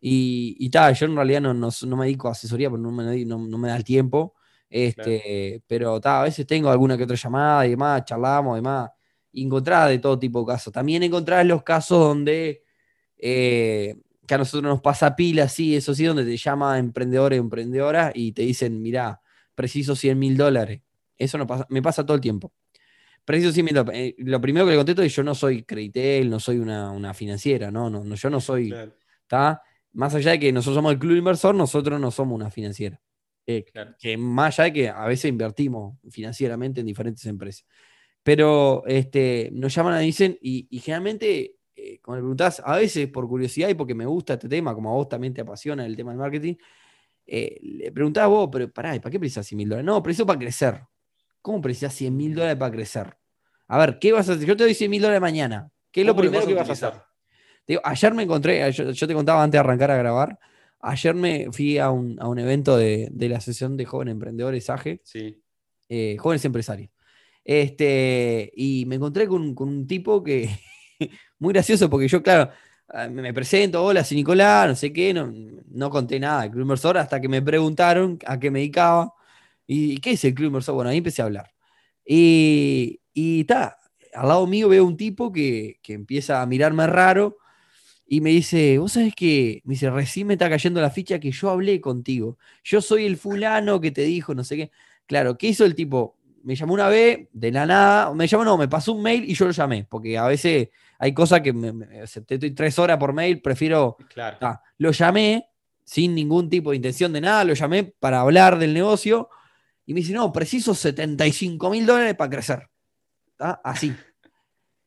[0.01, 3.39] Y, tal, yo en realidad no, no, me dedico a asesoría porque no me, no,
[3.39, 4.35] me da el tiempo.
[4.69, 8.91] Este, Pero ta, a veces tengo alguna que otra llamada y demás, charlamos y demás.
[9.33, 10.73] Y de todo tipo de casos.
[10.73, 12.65] También encontrás los casos donde
[13.21, 18.13] eh, que a nosotros nos pasa pila, sí, eso sí, donde te llama emprendedor emprendedora
[18.15, 19.21] y te dicen, mira,
[19.55, 20.83] preciso 100 mil dólares.
[21.19, 22.53] Eso no pasa, me pasa todo el tiempo.
[23.25, 24.01] Preciso 100 mil dólares.
[24.01, 27.71] Eh, lo primero que le contesto es yo no soy Creditel, no soy una, financiera,
[27.71, 27.91] ¿no?
[27.91, 28.73] No, yo no soy,
[29.23, 29.63] ¿está?
[29.93, 33.01] Más allá de que nosotros somos el club inversor, nosotros no somos una financiera.
[33.47, 33.65] Eh,
[33.99, 37.67] que más allá de que a veces invertimos financieramente en diferentes empresas.
[38.23, 43.09] Pero este, nos llaman y dicen, y, y generalmente eh, como le preguntás, a veces
[43.09, 45.97] por curiosidad y porque me gusta este tema, como a vos también te apasiona el
[45.97, 46.55] tema del marketing,
[47.27, 49.87] eh, le preguntás vos, pero pará, ¿para qué precisas 100 mil dólares?
[49.87, 50.83] No, preciso para crecer.
[51.41, 53.17] ¿Cómo precisas 100 mil dólares para crecer?
[53.69, 54.47] A ver, ¿qué vas a hacer?
[54.47, 55.71] Yo te doy 100 mil dólares mañana.
[55.93, 56.93] ¿Qué es lo primero que vas a hacer?
[57.67, 60.39] digo, ayer me encontré, yo, te contaba antes de arrancar a grabar,
[60.81, 65.41] ayer me fui a un, evento de, la sesión de jóvenes emprendedores AGE, sí.
[65.89, 66.91] Eh, jóvenes empresarios.
[67.45, 70.51] Este, y me encontré con un tipo que
[71.39, 72.51] muy gracioso porque yo, claro,
[72.89, 75.33] ah, me presento, hola, soy Nicolás, no sé qué, no,
[75.69, 79.15] no conté nada del Club Inversor hasta que me preguntaron a qué me dedicaba.
[79.67, 80.75] ¿Y qué es el Club Inversor?
[80.75, 81.53] Bueno, ahí empecé a hablar.
[82.05, 83.79] Y está,
[84.15, 87.39] al lado mío veo un tipo que, que, empieza a mirarme raro
[88.07, 91.31] y me dice, vos sabés que, me dice, recién me está cayendo la ficha que
[91.31, 92.39] yo hablé contigo.
[92.65, 94.71] Yo soy el fulano que te dijo, no sé qué.
[95.07, 96.19] Claro, ¿qué hizo el tipo?
[96.43, 99.35] Me llamó una vez, de la nada, me llamó, no, me pasó un mail y
[99.35, 100.71] yo lo llamé, porque a veces
[101.03, 101.73] hay cosas que me,
[102.27, 103.97] te doy tres horas por mail, prefiero.
[104.13, 104.61] Claro.
[104.77, 105.47] lo llamé
[105.83, 109.31] sin ningún tipo de intención de nada, lo llamé para hablar del negocio
[109.87, 112.69] y me dice, no, preciso 75 mil dólares para crecer.
[113.39, 113.95] Así.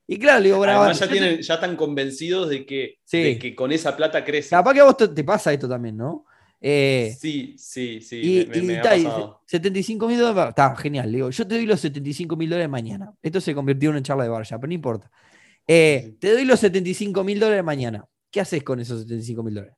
[0.05, 3.97] Y claro, le digo, Además, ya, tienen, ya están convencidos de que, que con esa
[3.97, 4.51] plata crece.
[4.51, 6.25] Capaz que a vos te, pasa esto también, ¿no?
[6.61, 8.47] Eh, sí, sí, sí.
[8.53, 10.49] Y, me, ha 75 mil dólares.
[10.49, 11.11] Está genial.
[11.11, 13.11] Le digo, yo te doy los 75 mil dólares mañana.
[13.21, 15.09] Esto se convirtió en una charla de bar ya, pero no importa.
[15.67, 18.05] Eh, te doy los 75 mil dólares mañana.
[18.29, 19.77] ¿Qué haces con esos 75 mil dólares?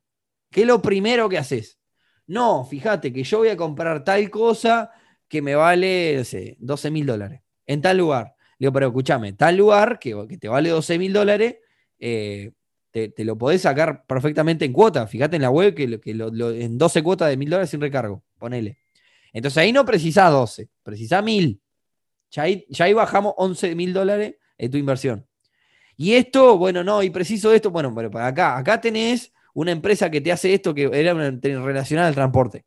[0.50, 1.78] ¿Qué es lo primero que haces?
[2.26, 4.90] No, fíjate que yo voy a comprar tal cosa
[5.28, 8.34] que me vale, no sé, 12 mil dólares en tal lugar.
[8.58, 11.56] Le digo, pero escúchame, tal lugar que, te vale 12 mil dólares,
[11.98, 12.52] eh,
[12.90, 15.06] te, lo podés sacar perfectamente en cuota.
[15.06, 18.24] Fíjate en la web que, en 12 cuotas de mil dólares sin recargo.
[18.38, 18.78] Ponele.
[19.32, 21.60] Entonces ahí no precisás 12, precisás mil.
[22.30, 25.26] Ya ahí, ya ahí bajamos 11 mil dólares en tu inversión.
[25.96, 30.10] Y esto, bueno, no, y preciso esto, bueno, pero para acá, acá tenés una empresa
[30.10, 32.66] que te hace esto que era relacionada al transporte.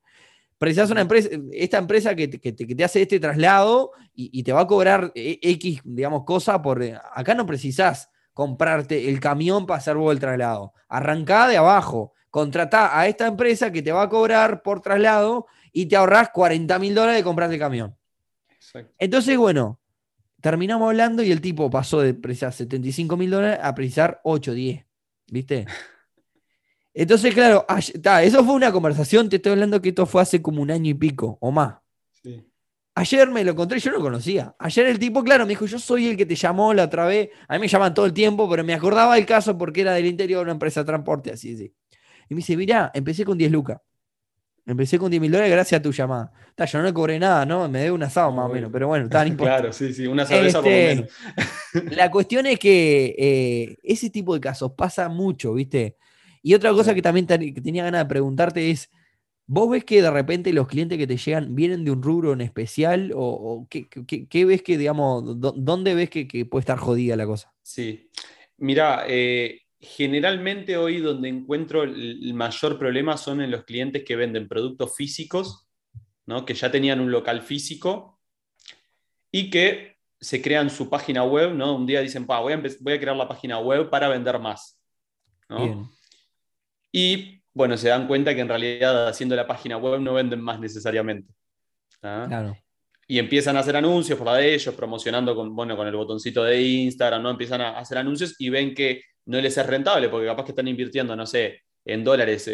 [0.57, 5.11] Precisás una empresa, esta empresa que, te, hace este traslado y, te va a cobrar
[5.15, 6.83] e, X, digamos, cosa por.
[7.13, 10.73] Acá no precisás comprarte el camión para hacer vos el traslado.
[10.89, 12.13] Arrancá de abajo.
[12.29, 16.77] Contratá a esta empresa que te va a cobrar por traslado y te ahorrás 40
[16.79, 17.95] mil dólares de comprarte el camión.
[18.97, 19.79] Entonces, bueno,
[20.41, 24.85] terminamos hablando y el tipo pasó de precisar 75 mil dólares a precisar 8, 10.
[25.31, 25.65] ¿Viste?
[26.93, 27.65] Entonces, claro,
[28.21, 30.95] eso fue una conversación, te estoy hablando que esto fue hace como un año y
[30.95, 31.75] pico o más.
[32.95, 34.53] Ayer me lo encontré, yo no lo conocía.
[34.59, 37.29] Ayer el tipo, claro, me dijo, yo soy el que te llamó la otra vez.
[37.47, 40.07] A mí me llaman todo el tiempo, pero me acordaba del caso porque era del
[40.07, 41.73] interior de una empresa de transporte, así, así.
[42.29, 43.77] Y me dice, mirá, empecé con 10 lucas.
[44.69, 46.31] Empecé con 10 mil dólares gracias a tu llamada.
[46.55, 47.67] yo no le cobré nada, ¿no?
[47.67, 49.61] Me debe un asado más o menos, pero bueno, tan importante.
[49.61, 50.95] Claro, sí, sí, una cerveza por lo este,
[51.75, 51.95] menos.
[51.97, 55.97] la cuestión es que eh, ese tipo de casos pasa mucho, ¿viste?
[56.43, 58.91] Y otra cosa que también tenía ganas de preguntarte es,
[59.47, 62.41] ¿vos ves que de repente los clientes que te llegan vienen de un rubro en
[62.41, 63.11] especial?
[63.15, 67.51] ¿O, qué, ves que, digamos, dónde ves que, puede estar jodida la cosa?
[67.63, 68.11] Sí,
[68.57, 74.47] mira, eh, generalmente hoy donde encuentro el mayor problema son en los clientes que venden
[74.47, 75.67] productos físicos,
[76.25, 76.45] ¿no?
[76.45, 78.19] que ya tenían un local físico
[79.31, 81.75] y que se crean su página web, ¿no?
[81.75, 84.77] Un día dicen, voy, a voy a crear la página web para vender más.
[86.91, 90.59] Y bueno, se dan cuenta que en realidad haciendo la página web no venden más
[90.59, 91.33] necesariamente.
[92.01, 92.57] Claro.
[93.07, 96.43] Y empiezan a hacer anuncios por la de ellos, promocionando con, bueno, con el botoncito
[96.43, 97.29] de Instagram, ¿no?
[97.31, 100.67] Empiezan a hacer anuncios y ven que no les es rentable, porque capaz que están
[100.67, 102.49] invirtiendo, no sé, en dólares,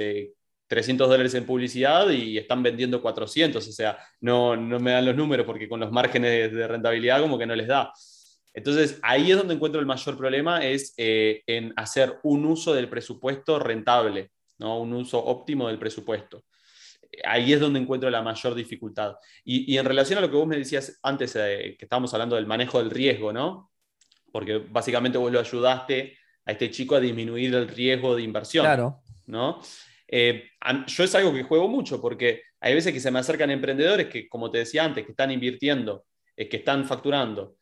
[0.67, 5.05] 300 eh, dólares en publicidad y están vendiendo 400, o sea, no, no me dan
[5.05, 7.93] los números porque con los márgenes de rentabilidad como que no les da.
[8.53, 12.89] Entonces, ahí es donde encuentro el mayor problema, es eh, en hacer un uso del
[12.89, 14.79] presupuesto rentable, ¿no?
[14.81, 16.43] un uso óptimo del presupuesto.
[17.23, 19.15] Ahí es donde encuentro la mayor dificultad.
[19.45, 22.45] Y, en relación a lo que vos me decías antes, eh, que estábamos hablando del
[22.45, 23.71] manejo del riesgo, ¿no?
[24.33, 28.65] Porque básicamente vos lo ayudaste a este chico a disminuir el riesgo de inversión.
[28.65, 29.01] Claro.
[29.27, 29.61] ¿no?
[30.07, 30.49] Eh,
[30.87, 34.29] yo es algo que juego mucho porque hay veces que se me acercan emprendedores que,
[34.29, 36.05] como te decía antes, que están invirtiendo,
[36.35, 37.57] eh, que están facturando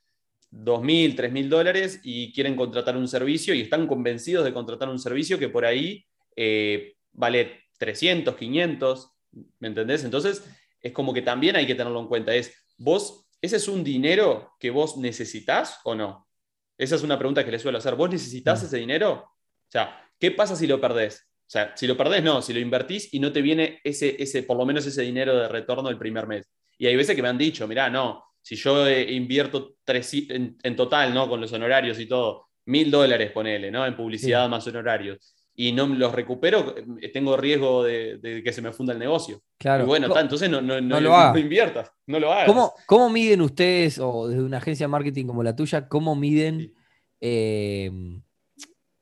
[0.51, 5.39] 2.000, 3.000 dólares y quieren contratar un servicio y están convencidos de contratar un servicio
[5.39, 9.11] que por ahí eh, vale 300, 500,
[9.59, 10.03] ¿me entendés?
[10.03, 10.43] Entonces,
[10.79, 12.35] es como que también hay que tenerlo en cuenta.
[12.35, 16.27] Es, vos, ese es un dinero que vos necesitas o no?
[16.77, 17.95] Esa es una pregunta que le suelo hacer.
[17.95, 18.65] ¿Vos necesitas mm.
[18.65, 19.11] ese dinero?
[19.13, 21.27] O sea, ¿qué pasa si lo perdés?
[21.41, 24.43] O sea, si lo perdés, no, si lo invertís y no te viene ese, ese,
[24.43, 26.49] por lo menos ese dinero de retorno el primer mes.
[26.77, 30.75] Y hay veces que me han dicho, mirá, no, si yo eh, invierto tres, en,
[30.75, 31.29] total, ¿no?
[31.29, 33.85] Con los honorarios y todo, mil dólares, ponele, ¿no?
[33.85, 35.35] En publicidad más honorarios.
[35.55, 39.41] Y no los recupero, eh, tengo riesgo de, que se me funda el negocio.
[39.59, 39.83] Claro.
[39.83, 42.47] Y bueno, entonces no, no, no, lo inviertas, no lo hagas.
[42.47, 46.73] ¿Cómo, ¿Cómo, miden ustedes, o desde una agencia de marketing como la tuya, cómo miden
[47.21, 47.91] eh,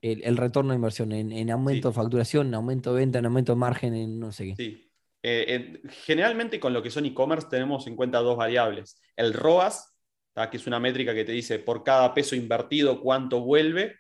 [0.02, 1.14] el, retorno de inversión?
[1.14, 4.48] En, aumento de facturación, en aumento de venta, en aumento de margen, en no sé
[4.48, 4.56] qué.
[4.56, 4.92] Sí.
[6.04, 9.00] generalmente con lo que son e-commerce tenemos en cuenta dos variables.
[9.16, 9.92] El ROAS,
[10.50, 13.96] que es una métrica que te dice por cada peso invertido cuánto vuelve,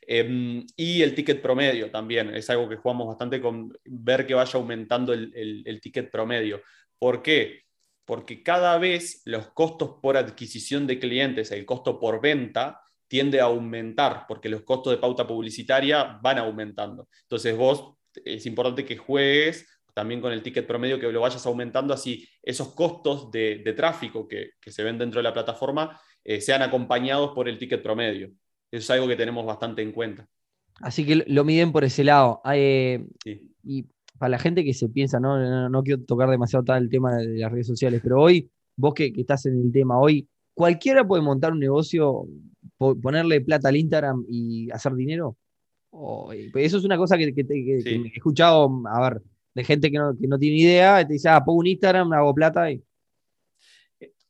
[0.00, 4.58] Em, y el ticket promedio también, es algo que jugamos bastante con ver que vaya
[4.58, 6.62] aumentando el, ticket promedio.
[6.98, 7.62] ¿Por qué?
[8.04, 13.44] Porque cada vez los costos por adquisición de clientes, el costo por venta, tiende a
[13.44, 17.08] aumentar, porque los costos de pauta publicitaria van aumentando.
[17.22, 21.92] Entonces vos es importante que juegues también con el ticket promedio, que lo vayas aumentando,
[21.92, 27.32] así esos costos de, tráfico que, se ven dentro de la plataforma eh, sean acompañados
[27.34, 28.30] por el ticket promedio.
[28.72, 30.26] Eso es algo que tenemos bastante en cuenta.
[30.80, 32.40] Así que lo miden por ese lado.
[32.52, 33.04] Eh,
[33.62, 33.84] y
[34.18, 35.68] para la gente que se piensa, ¿no?
[35.68, 39.12] No, quiero tocar demasiado tal el tema de las redes sociales, pero hoy, vos que,
[39.14, 42.26] estás en el tema, hoy, ¿cualquiera puede montar un negocio,
[42.78, 45.36] ponerle plata al Instagram y hacer dinero?
[46.32, 49.22] Eh, eso es una cosa que, he escuchado, a ver,
[49.54, 52.82] de gente que no, tiene idea, te dice, ah, pongo un Instagram, hago plata y...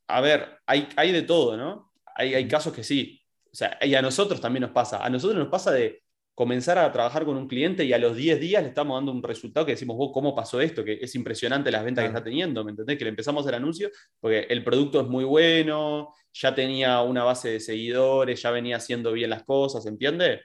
[0.07, 1.93] A ver, hay, hay de todo, ¿no?
[2.15, 3.22] Hay, hay casos que sí,
[3.53, 5.05] o sea, y a nosotros también nos pasa.
[5.05, 6.01] A nosotros nos pasa de
[6.33, 9.21] comenzar a trabajar con un cliente y a los 10 días le estamos dando un
[9.21, 10.83] resultado que decimos, vos, ¿cómo pasó esto?
[10.83, 12.97] Que es impresionante las ventas que está teniendo, ¿me entendés?
[12.97, 17.49] Que le empezamos el anuncio porque el producto es muy bueno, ya tenía una base
[17.49, 20.41] de seguidores, ya venía haciendo bien las cosas, ¿entiende?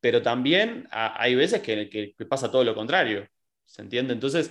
[0.00, 3.28] Pero también hay veces que, pasa todo lo contrario,
[3.64, 4.14] ¿se entiende?
[4.14, 4.50] Entonces,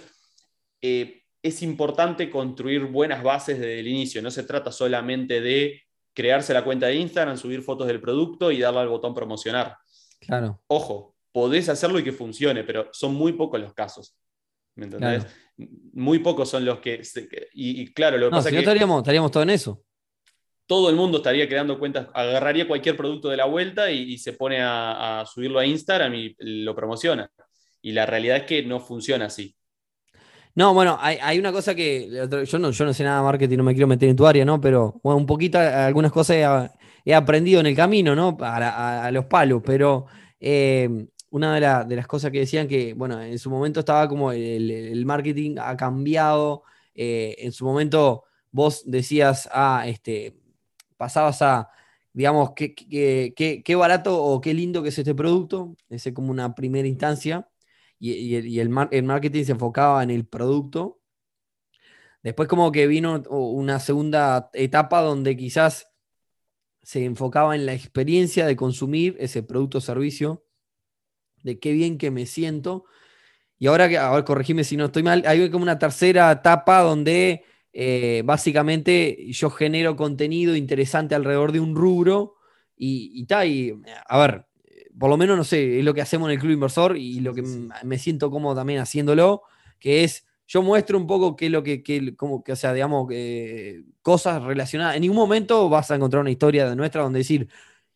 [0.81, 5.84] eh, es importante construir buenas bases desde el inicio, no se trata solamente de
[6.15, 9.77] crearse la cuenta de Instagram, subir fotos del producto y darle al botón promocionar.
[10.19, 10.61] Claro.
[10.67, 14.17] Ojo, podés hacerlo y que funcione, pero son muy pocos los casos.
[14.75, 15.25] ¿Me entendés?
[15.93, 17.01] Muy pocos son los que.
[17.53, 19.83] y, claro, lo que pasa si no estaríamos, estaríamos todos en eso.
[20.65, 24.57] Todo el mundo estaría creando cuentas, agarraría cualquier producto de la vuelta y, se pone
[24.61, 27.29] a, subirlo a Instagram y lo promociona.
[27.81, 29.55] Y la realidad es que no funciona así.
[30.55, 32.09] No, bueno, hay, una cosa que
[32.47, 34.45] yo no, yo no sé nada de marketing, no me quiero meter en tu área,
[34.45, 34.61] ¿no?
[34.61, 36.69] Pero bueno, un poquito algunas cosas
[37.03, 38.37] he, aprendido en el camino, ¿no?
[38.39, 40.05] A, los palos, pero
[40.39, 45.05] eh, una de, las cosas que decían que, bueno, en su momento estaba como el,
[45.05, 46.63] marketing ha cambiado,
[46.93, 50.37] eh, en su momento vos decías, ah, este,
[50.97, 51.69] pasabas a,
[52.13, 52.73] digamos, qué,
[53.35, 57.49] qué barato o qué lindo que es este producto, ese como una primera instancia
[57.99, 61.01] y, el, marketing se enfocaba en el producto.
[62.23, 65.87] Después como que vino una segunda etapa donde quizás
[66.81, 70.45] se enfocaba en la experiencia de consumir ese producto o servicio,
[71.43, 72.85] de qué bien que me siento.
[73.57, 77.43] Y ahora que, ahora corregime si no estoy mal, hay como una tercera etapa donde
[77.73, 82.35] eh, básicamente yo genero contenido interesante alrededor de un rubro
[82.75, 83.73] y, y, y
[84.07, 84.45] a ver,
[84.97, 87.33] por lo menos, no sé, es lo que hacemos en el Club Inversor y lo
[87.33, 87.43] que
[87.83, 89.43] me siento cómodo también haciéndolo,
[89.79, 93.11] que es, yo muestro un poco qué es lo que, como que, o sea, digamos,
[94.01, 94.95] cosas relacionadas.
[94.95, 97.47] En ningún momento vas a encontrar una historia de nuestra donde decir,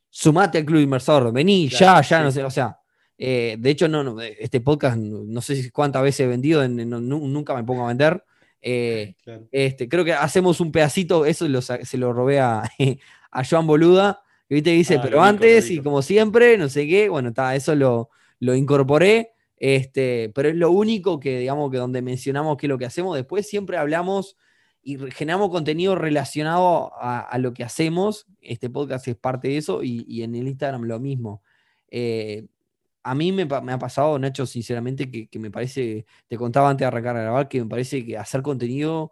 [0.10, 2.80] sumate al Club Inversor, vení, ya, ya, no sé, o sea.
[3.22, 7.84] Eh, de hecho, no, este podcast no sé cuántas veces he vendido, nunca me pongo
[7.84, 8.24] a vender.
[8.62, 9.16] Eh,
[9.52, 12.64] este, creo que hacemos un pedacito, eso se lo robé a,
[13.32, 17.08] a Joan Boluda, que viste dice, ah, pero antes y como siempre, no sé qué,
[17.08, 22.02] bueno, está, eso lo, lo incorporé, este, pero es lo único que, digamos, que donde
[22.02, 24.38] mencionamos que lo que hacemos, después siempre hablamos
[24.82, 30.24] y generamos contenido relacionado a, lo que hacemos, este podcast es parte de eso, y,
[30.24, 31.44] en el Instagram lo mismo.
[31.92, 32.48] Eh,
[33.04, 37.18] a mí me, ha pasado, Nacho, sinceramente, que, me parece, te contaba antes de arrancar
[37.18, 39.12] a grabar, que me parece que hacer contenido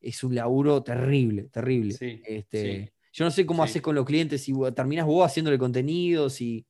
[0.00, 1.94] es un laburo terrible, terrible.
[2.24, 6.64] este, Yo no sé cómo haces con los clientes, si terminas vos haciéndole contenido, si...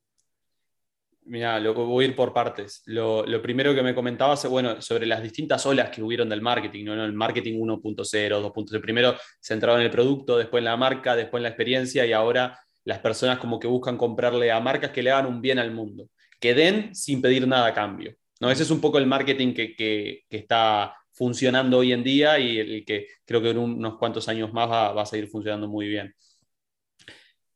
[1.25, 2.81] Mira, lo voy a ir por partes.
[2.87, 7.05] Lo, primero que me comentabas, bueno, sobre las distintas olas que hubieron del marketing, ¿no?
[7.05, 8.81] El marketing 1.0, 2.0.
[8.81, 12.59] Primero centrado en el producto, después en la marca, después en la experiencia y ahora
[12.83, 16.09] las personas como que buscan comprarle a marcas que le hagan un bien al mundo
[16.39, 18.15] que den sin pedir nada a cambio.
[18.39, 18.49] ¿no?
[18.49, 23.07] Ese es un poco el marketing que, está funcionando hoy en día y el que
[23.25, 26.15] creo que en unos cuantos años más va, a seguir funcionando muy bien.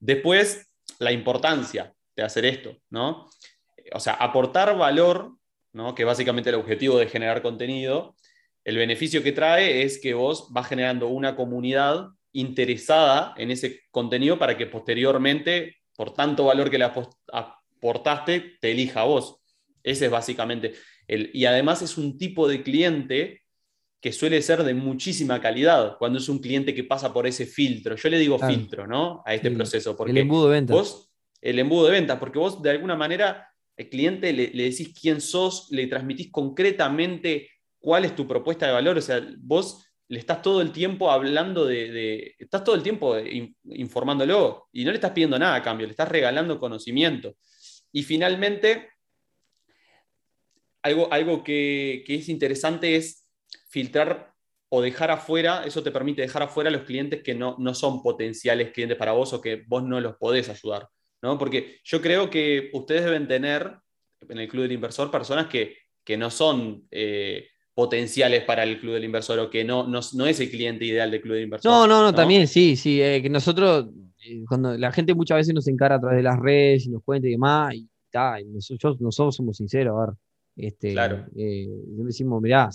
[0.03, 3.29] Después, la importancia de hacer esto, ¿no?
[3.93, 5.37] O sea, aportar valor,
[5.71, 5.95] ¿no?
[5.95, 8.13] que básicamente el objetivo de generar contenido,
[8.65, 14.37] el beneficio que trae es que vos vas generando una comunidad interesada en ese contenido
[14.37, 16.91] para que posteriormente, por tanto valor que le
[17.79, 19.37] portaste, te elija a vos.
[19.83, 20.73] Ese es básicamente
[21.07, 21.31] el.
[21.33, 23.42] Y además es un tipo de cliente
[24.03, 27.95] que suele ser de muchísima calidad cuando es un cliente que pasa por ese filtro.
[27.95, 29.23] Yo le digo filtro, ¿no?
[29.25, 29.95] A este proceso.
[29.95, 30.75] Porque el embudo de ventas.
[30.75, 33.47] Vos, el embudo de ventas, porque vos de alguna manera
[33.77, 37.49] el cliente le, le, decís quién sos, le transmitís concretamente
[37.79, 38.97] cuál es tu propuesta de valor.
[38.97, 43.15] O sea, vos le estás todo el tiempo hablando de, estás todo el tiempo
[43.63, 47.37] informándolo y no le estás pidiendo nada a cambio, le estás regalando conocimiento.
[47.93, 48.89] Y finalmente,
[50.81, 53.22] algo, algo que, es interesante es
[53.73, 54.31] filtrar
[54.69, 58.01] o dejar afuera, eso te permite dejar afuera a los clientes que no, no son
[58.03, 60.87] potenciales clientes para vos o que vos no los podés ayudar.
[61.23, 61.37] ¿no?
[61.39, 63.75] Porque yo creo que ustedes deben tener
[64.29, 65.77] en el Club del Inversor personas que,
[66.17, 70.49] no son eh, potenciales para el Club del Inversor o que no, no, es el
[70.49, 71.71] cliente ideal del Club del Inversor.
[71.71, 73.87] No, no, no, también sí, sí, eh, que nosotros
[74.25, 77.03] eh, cuando la gente muchas veces nos encara a través de las redes y nos
[77.03, 77.87] cuenta y demás, y,
[78.45, 80.15] nosotros, somos sinceros, a ver,
[80.55, 81.25] este, claro.
[81.35, 81.67] Eh,
[81.97, 82.69] decimos, mirá,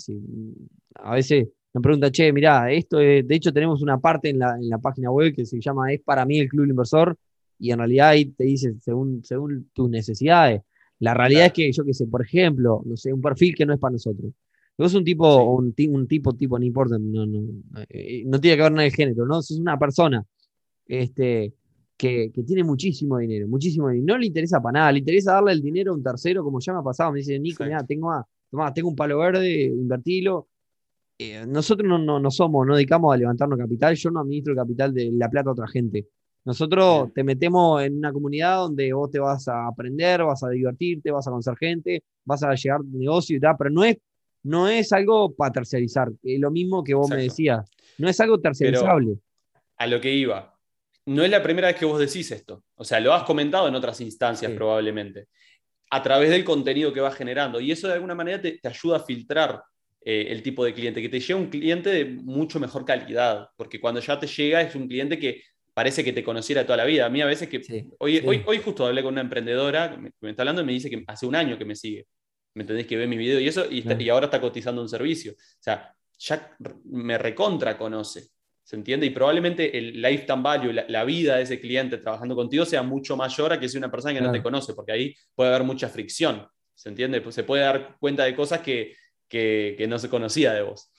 [0.95, 4.69] a veces nos pregunta, che, mirá, esto de hecho tenemos una parte en la, en
[4.69, 7.15] la, página web que se llama Es para mí el Club Inversor,
[7.59, 10.61] y en realidad ahí te dice según, según tus necesidades.
[10.99, 13.73] La realidad es que, yo qué sé, por ejemplo, no sé, un perfil que no
[13.73, 14.33] es para nosotros.
[14.77, 17.39] Vos un tipo, un, un, tipo, tipo, no importa, no, no,
[17.89, 19.39] eh, no tiene que ver nada de género, ¿no?
[19.39, 20.25] es una persona
[20.85, 21.53] este,
[21.97, 24.13] que, tiene muchísimo dinero, muchísimo dinero.
[24.13, 26.73] No le interesa para nada, le interesa darle el dinero a un tercero, como ya
[26.73, 27.11] me ha pasado.
[27.11, 28.25] Me dice, Nico, mira, tengo,
[28.73, 30.47] tengo un palo verde, invertilo.
[31.21, 33.95] Eh, nosotros no, no, somos, no dedicamos a levantarnos capital.
[33.95, 36.07] Yo no administro el capital de la plata a otra gente.
[36.45, 41.11] Nosotros te metemos en una comunidad donde vos te vas a aprender, vas a divertirte,
[41.11, 43.97] vas a conocer gente, vas a llegar negocio y tal, pero no es,
[44.43, 46.09] no es algo para tercerizar.
[46.23, 47.69] Es lo mismo que vos me decías.
[47.97, 49.17] No es algo tercerizable.
[49.77, 50.57] a lo que iba,
[51.09, 52.63] no es la primera vez que vos decís esto.
[52.75, 55.27] O sea, lo has comentado en otras instancias probablemente.
[55.89, 57.59] A través del contenido que vas generando.
[57.59, 59.61] Y eso de alguna manera te, ayuda a filtrar
[60.01, 63.49] eh, el tipo de cliente, que te llega un cliente de mucho mejor calidad.
[63.57, 65.43] Porque cuando ya te llega es un cliente que
[65.73, 67.05] parece que te conociera toda la vida.
[67.05, 67.61] A mí a veces que...
[67.99, 70.89] hoy, Hoy, hoy justo hablé con una emprendedora que me, está hablando y me dice
[70.89, 72.07] que hace un año que me sigue.
[72.53, 72.87] ¿Me entendés?
[72.87, 75.33] Que ve mi video y eso, y, y ahora está cotizando un servicio.
[75.33, 78.29] O sea, ya me recontra conoce.
[78.63, 79.07] ¿Se entiende?
[79.07, 83.51] Y probablemente el lifetime value, la, vida de ese cliente trabajando contigo sea mucho mayor
[83.51, 86.47] a que sea una persona que no te conoce, porque ahí puede haber mucha fricción.
[86.75, 87.19] ¿Se entiende?
[87.19, 88.95] Pues se puede dar cuenta de cosas que,
[89.87, 90.91] no se conocía de vos.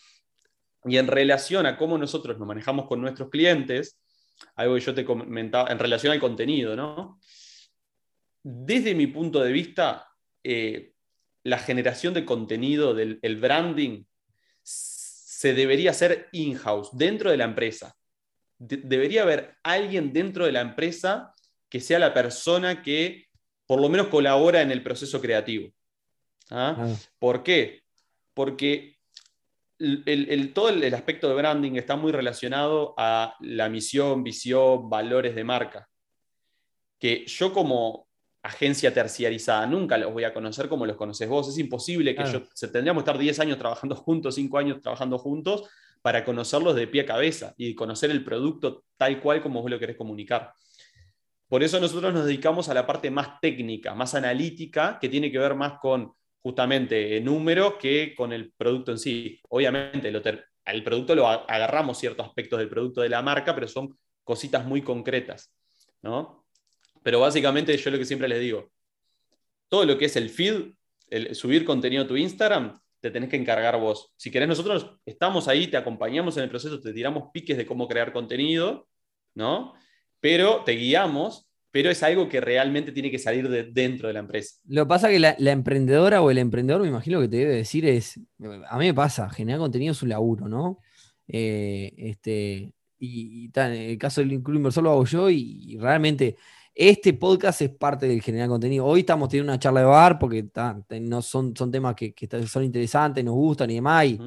[0.84, 3.98] Y en relación a cómo nosotros nos manejamos con nuestros clientes,
[4.56, 7.18] algo que yo te comentaba, en relación al contenido, ¿no?
[8.42, 10.08] Desde mi punto de vista,
[10.42, 10.92] eh,
[11.42, 14.04] la generación de contenido, del el branding,
[14.62, 17.96] se debería hacer in-house, dentro de la empresa.
[18.58, 21.32] debería haber alguien dentro de la empresa
[21.70, 23.30] que sea la persona que
[23.66, 25.72] por lo menos colabora en el proceso creativo.
[26.50, 26.76] ¿Ah?
[26.78, 26.94] Ah.
[27.18, 27.84] ¿Por qué?
[28.34, 28.98] Porque
[29.78, 35.44] el, todo el, aspecto de branding está muy relacionado a la misión, visión, valores de
[35.44, 35.88] marca.
[36.98, 38.08] Que yo como
[38.42, 41.48] agencia terciarizada, nunca los voy a conocer como los conoces vos.
[41.48, 45.18] Es imposible que yo, se, tendríamos que estar 10 años trabajando juntos, 5 años trabajando
[45.18, 45.68] juntos,
[46.02, 49.78] para conocerlos de pie a cabeza y conocer el producto tal cual como vos lo
[49.78, 50.52] querés comunicar.
[51.48, 55.38] Por eso nosotros nos dedicamos a la parte más técnica, más analítica, que tiene que
[55.38, 56.12] ver más con
[56.42, 59.40] justamente números que con el producto en sí.
[59.48, 64.64] Obviamente, el producto lo agarramos ciertos aspectos del producto de la marca, pero son cositas
[64.64, 65.52] muy concretas,
[66.02, 66.46] ¿no?
[67.02, 68.70] Pero básicamente yo lo que siempre les digo,
[69.68, 70.72] todo lo que es el feed,
[71.08, 74.12] el subir contenido a tu Instagram, te tenés que encargar vos.
[74.16, 77.88] Si querés, nosotros estamos ahí, te acompañamos en el proceso, te tiramos piques de cómo
[77.88, 78.86] crear contenido,
[79.34, 79.74] ¿no?
[80.20, 84.20] Pero te guiamos, pero es algo que realmente tiene que salir de dentro de la
[84.20, 84.56] empresa.
[84.66, 87.56] Lo que pasa es que la, emprendedora o el emprendedor, me imagino que te debe
[87.56, 88.18] decir es,
[88.68, 90.78] a mí me pasa, generar contenido es un laburo, ¿no?
[91.28, 96.36] Eh, este, y, en el caso del Club Inversor lo hago yo y realmente
[96.74, 98.86] este podcast es parte del generar contenido.
[98.86, 100.48] Hoy estamos teniendo una charla de bar porque
[101.00, 102.14] no son, son temas que,
[102.46, 104.06] son interesantes, nos gustan y demás.
[104.06, 104.18] Y,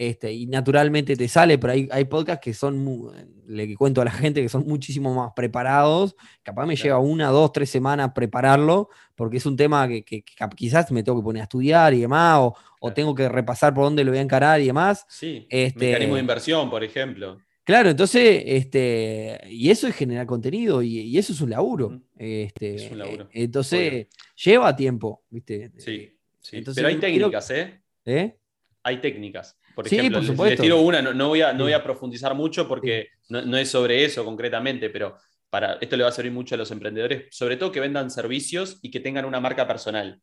[0.00, 3.10] este, y naturalmente te sale, pero hay, hay podcasts que son,
[3.48, 6.14] le cuento a la gente que son muchísimo más preparados.
[6.44, 10.04] Capaz me lleva una, dos, tres semanas prepararlo, porque es un tema que,
[10.54, 14.04] quizás me tengo que poner a estudiar y demás, o, tengo que repasar por dónde
[14.04, 15.04] lo voy a encarar y demás.
[15.08, 17.38] Sí, este, mecanismo de inversión, por ejemplo.
[17.64, 22.00] Claro, entonces, este, y eso es generar contenido y, eso es un laburo.
[22.16, 23.28] Este, es un laburo.
[23.32, 25.72] Entonces, lleva tiempo, ¿viste?
[25.76, 26.62] Sí, sí.
[26.72, 27.82] pero hay técnicas, ¿eh?
[28.04, 28.38] ¿eh?
[28.84, 29.58] Hay técnicas.
[29.78, 33.10] Por ejemplo, por les, tiro una, no, voy a, no voy a profundizar mucho porque
[33.28, 35.16] no, es sobre eso concretamente, pero
[35.48, 38.80] para, esto le va a servir mucho a los emprendedores, sobre todo que vendan servicios
[38.82, 40.20] y que tengan una marca personal.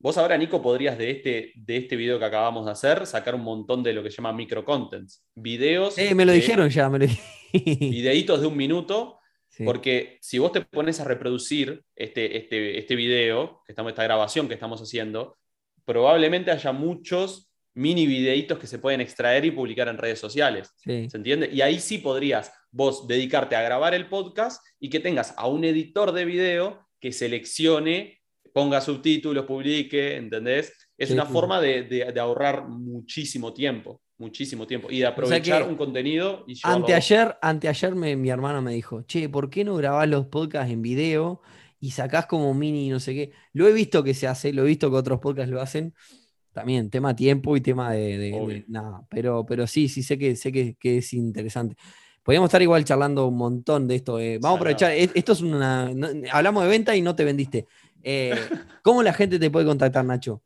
[0.00, 3.42] Vos ahora, Nico, podrías de este, de este video que acabamos de hacer sacar un
[3.42, 5.24] montón de lo que se llama microcontents.
[5.36, 5.96] Videos.
[5.96, 7.06] Eh, me lo dijeron ya, me lo
[7.52, 9.20] Videitos de un minuto.
[9.64, 14.48] Porque si vos te pones a reproducir este, este, este video, que estamos, esta grabación
[14.48, 15.36] que estamos haciendo,
[15.84, 20.72] probablemente haya muchos mini videitos que se pueden extraer y publicar en redes sociales.
[20.76, 21.48] ¿Se entiende?
[21.52, 25.64] Y ahí sí podrías vos dedicarte a grabar el podcast y que tengas a un
[25.64, 28.18] editor de video que seleccione
[28.52, 30.72] ponga subtítulos, publique, ¿entendés?
[30.96, 36.44] Es una forma de, ahorrar muchísimo tiempo, muchísimo tiempo, y de aprovechar un contenido.
[36.48, 40.82] Y anteayer, anteayer mi hermano me dijo, che, ¿por qué no grabás los podcasts en
[40.82, 41.40] video
[41.78, 43.32] y sacás como mini no sé qué?
[43.52, 45.94] Lo he visto que se hace, lo he visto que otros podcasts lo hacen.
[46.58, 49.02] También, tema tiempo y tema de, nada.
[49.08, 51.76] Pero, pero sí, sí sé que sé que, es interesante.
[52.22, 54.18] Podríamos estar igual charlando un montón de esto.
[54.18, 54.38] Eh.
[54.40, 54.92] Vamos a aprovechar.
[54.92, 55.90] Esto es una.
[56.32, 57.66] hablamos de venta y no te vendiste.
[58.02, 58.34] Eh,
[58.82, 60.42] ¿Cómo la gente te puede contactar, Nacho?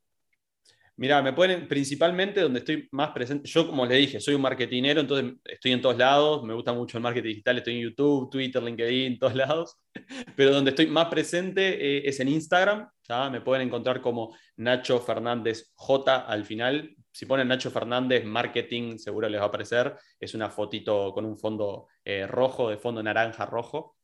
[0.96, 3.48] Mira, me pueden principalmente donde estoy más presente.
[3.48, 6.44] Yo, como le dije, soy un marketinero, entonces estoy en todos lados.
[6.44, 7.58] Me gusta mucho el marketing digital.
[7.58, 9.78] Estoy en YouTube, Twitter, LinkedIn, todos lados.
[10.36, 12.88] Pero donde estoy más presente eh, es en Instagram.
[13.30, 16.94] Me pueden encontrar como Nacho Fernández J al final.
[17.10, 19.94] Si ponen Nacho Fernández Marketing, seguro les va a aparecer.
[20.18, 23.96] Es una fotito con un fondo eh, rojo, de fondo naranja rojo.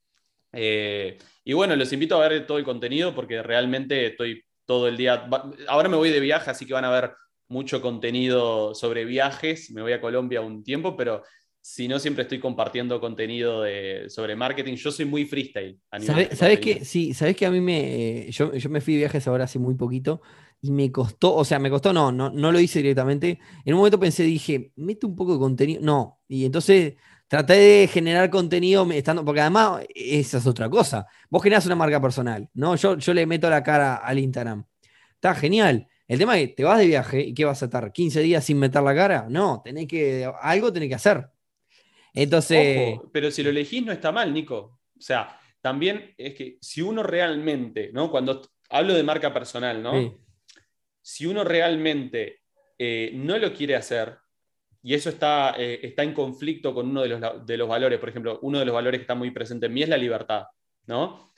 [0.53, 4.99] Eh, y bueno, los invito a ver todo el contenido porque realmente estoy todo el
[4.99, 5.27] día.
[5.67, 7.15] Ahora me voy de viaje, así que van a ver
[7.49, 9.71] mucho contenido sobre viajes.
[9.71, 11.23] Me voy a Colombia un tiempo, pero
[11.59, 13.65] si no, siempre estoy compartiendo contenido
[14.09, 14.75] sobre marketing.
[14.75, 15.81] Yo soy muy freestyle.
[16.35, 18.31] ¿Sabes que Sí, sabes que a mí me.
[18.31, 20.21] Yo, yo, me fui de viajes ahora hace muy poquito
[20.61, 23.39] y me costó, o sea, me costó, no, no, no lo hice directamente.
[23.65, 25.81] En un momento pensé, dije, mete un poco de contenido.
[25.83, 26.97] No, y entonces
[27.29, 31.07] traté de generar contenido estando, porque además esa es otra cosa.
[31.29, 32.75] Vos generás una marca personal, ¿no?
[32.77, 34.65] Yo, yo le meto la cara al Instagram.
[35.15, 35.87] Está genial.
[36.09, 37.93] El tema es que te vas de viaje y ¿qué vas a estar?
[37.93, 39.27] ¿15 días sin meter la cara?
[39.29, 41.29] No, tenés que, algo tenés que hacer.
[42.15, 42.99] Entonces.
[43.13, 44.81] pero si lo elegís no está mal, Nico.
[44.97, 48.11] O sea, también es que si uno realmente, ¿no?
[48.11, 50.19] Cuando hablo de marca personal, ¿no?
[51.03, 52.41] Si uno realmente
[52.79, 54.17] eh, no lo quiere hacer,
[54.83, 57.99] y eso está, eh, está en conflicto con uno de los, de los valores.
[57.99, 60.45] Por ejemplo, uno de los valores que está muy presente en mí es la libertad,
[60.87, 61.31] ¿no?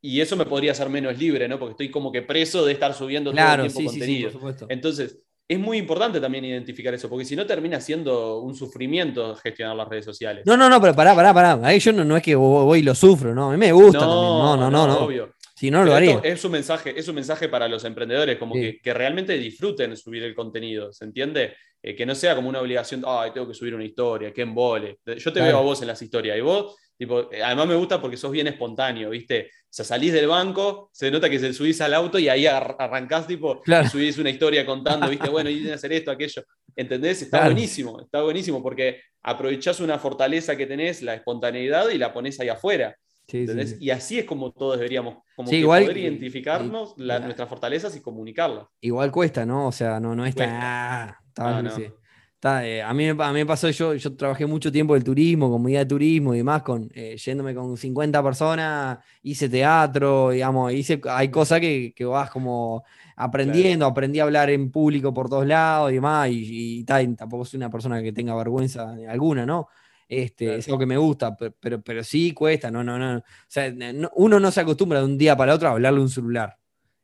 [0.00, 1.58] Y eso me podría hacer menos libre, ¿no?
[1.58, 4.30] Porque estoy como que preso de estar subiendo todo el tiempo contenido.
[4.68, 5.18] Entonces,
[5.48, 9.88] es muy importante también identificar eso, porque si no termina siendo un sufrimiento gestionar las
[9.88, 10.44] redes sociales.
[10.46, 11.60] No, no, no, pero pará, pará, pará.
[11.62, 13.50] Ahí yo no, no es que voy y lo sufro, ¿no?
[13.50, 14.28] A mí me gusta no, también.
[14.28, 15.04] No, no, no, no.
[15.04, 15.34] Obvio.
[15.62, 16.20] Si no, lo haría.
[16.24, 20.24] Es un, mensaje, es un mensaje para los emprendedores, como que, que, realmente disfruten subir
[20.24, 21.54] el contenido, ¿se entiende?
[21.80, 24.98] Eh, que no sea como una obligación, ay, tengo que subir una historia, que embole.
[25.06, 28.00] Yo te veo a vos en las historias y vos, tipo, eh, además me gusta
[28.00, 29.50] porque sos bien espontáneo, ¿viste?
[29.52, 33.28] O sea, salís del banco, se nota que se subís al auto y ahí arrancás,
[33.28, 35.28] tipo, y subís una historia contando, ¿viste?
[35.28, 36.42] Bueno, y que hacer esto, aquello.
[36.74, 37.22] ¿Entendés?
[37.22, 42.40] Está buenísimo, está buenísimo porque aprovechás una fortaleza que tenés, la espontaneidad, y la pones
[42.40, 42.96] ahí afuera.
[43.80, 47.96] Y así es como todos deberíamos como Sí, que igual- poder identificarnos la- nuestras fortalezas
[47.96, 48.66] y comunicarlas.
[48.80, 49.66] Igual cuesta, ¿no?
[49.68, 50.48] O sea, no, no es tan.
[50.50, 51.70] Ah, está- Ah, no.
[51.70, 51.86] sí.
[52.34, 55.48] Está, eh, a, mí, a mí me pasó, yo, yo trabajé mucho tiempo del turismo,
[55.48, 60.72] con guía de turismo y demás, con, eh, yéndome con 50 personas, hice teatro, digamos,
[60.72, 62.82] hice, hay cosas que, que vas como
[63.14, 67.44] aprendiendo, aprendí a hablar en público por todos lados y demás, y, y y tampoco
[67.44, 69.68] soy una persona que tenga vergüenza alguna, ¿no?
[70.14, 70.58] Este, Claro.
[70.58, 73.16] Es algo que me gusta, pero, pero, pero sí cuesta, no, no, no.
[73.18, 76.10] O sea, no- uno no se acostumbra de un día para otro a hablarle un
[76.10, 76.58] celular.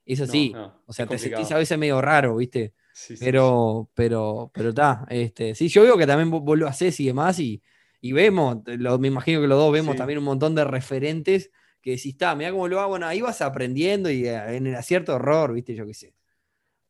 [0.05, 2.75] Eso No, sí, no, o sea, es te sentís a veces medio raro, ¿viste?
[2.93, 5.07] Sí, sí, Pero, pero, pero está.
[5.09, 7.63] Este, sí, yo veo que también vos, vos lo hacés y demás, y,
[8.03, 9.99] y vemos, lo- me imagino que los dos vemos Sí.
[9.99, 11.51] también un montón de referentes
[11.81, 14.75] que decís, está, mira cómo lo hago, bueno, ahí vas aprendiendo y eh, en el
[14.75, 15.75] acierto error, ¿viste?
[15.75, 16.15] Yo qué sé.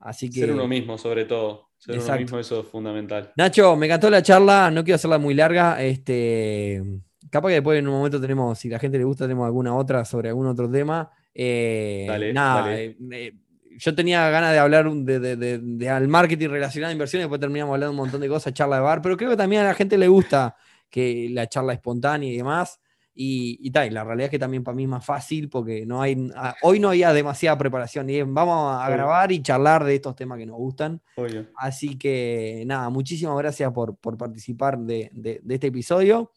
[0.01, 0.41] Así que.
[0.41, 1.68] Ser uno mismo, sobre todo.
[1.79, 2.13] Ser Exacto.
[2.15, 3.33] uno mismo, eso es fundamental.
[3.37, 5.81] Nacho, me encantó la charla, no quiero hacerla muy larga.
[5.83, 6.83] Este,
[7.31, 10.05] capaz que después en un momento tenemos, si la gente le gusta, tenemos alguna otra
[10.05, 11.11] sobre algún otro tema.
[11.33, 12.85] Eh, Dale, nada, dale.
[12.85, 13.33] eh, eh,
[13.79, 17.41] yo tenía ganas de hablar de, de- de- de al marketing relacionado a inversiones, después
[17.41, 19.75] terminamos hablando un montón de cosas, charla de bar, pero creo que también a la
[19.75, 20.57] gente le gusta
[20.91, 22.81] que la charla espontánea y demás.
[23.21, 25.85] Y, y tal, y la realidad es que también para mí es más fácil porque
[25.85, 26.31] no hay,
[26.63, 28.09] hoy no había demasiada preparación.
[28.09, 31.03] Y vamos a grabar y charlar de estos temas que nos gustan.
[31.17, 31.47] Obvio.
[31.57, 36.31] Así que nada, muchísimas gracias por, por participar de, de- de este episodio.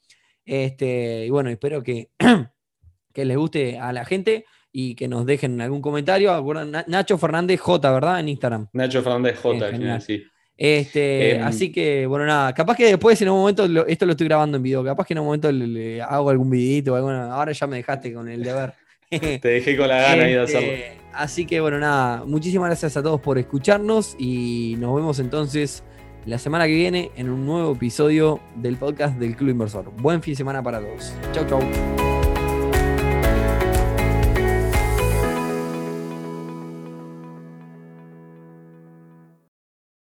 [0.43, 2.09] Este, y bueno, espero que,
[3.13, 6.43] que les guste a la gente y que nos dejen algún comentario.
[6.87, 8.19] Nacho Fernández J, ¿verdad?
[8.21, 8.67] En Instagram.
[8.73, 10.23] Nacho Fernández J, sí.
[10.63, 14.11] Este, Em, así que, bueno, nada, capaz que después en un momento, lo- esto lo
[14.11, 17.33] estoy grabando en video, capaz que en un momento le, le hago algún videito, alguna,
[17.33, 18.73] ahora ya me dejaste con el deber.
[19.09, 21.01] Te dejé con la gana ahí de Este, hacerlo.
[21.13, 25.83] Así que bueno, nada, muchísimas gracias a todos por escucharnos y nos vemos entonces
[26.27, 29.91] la semana que viene en un nuevo episodio del podcast del Club Inversor.
[29.97, 31.11] Buen fin de semana para todos.
[31.33, 32.10] Chau, chau.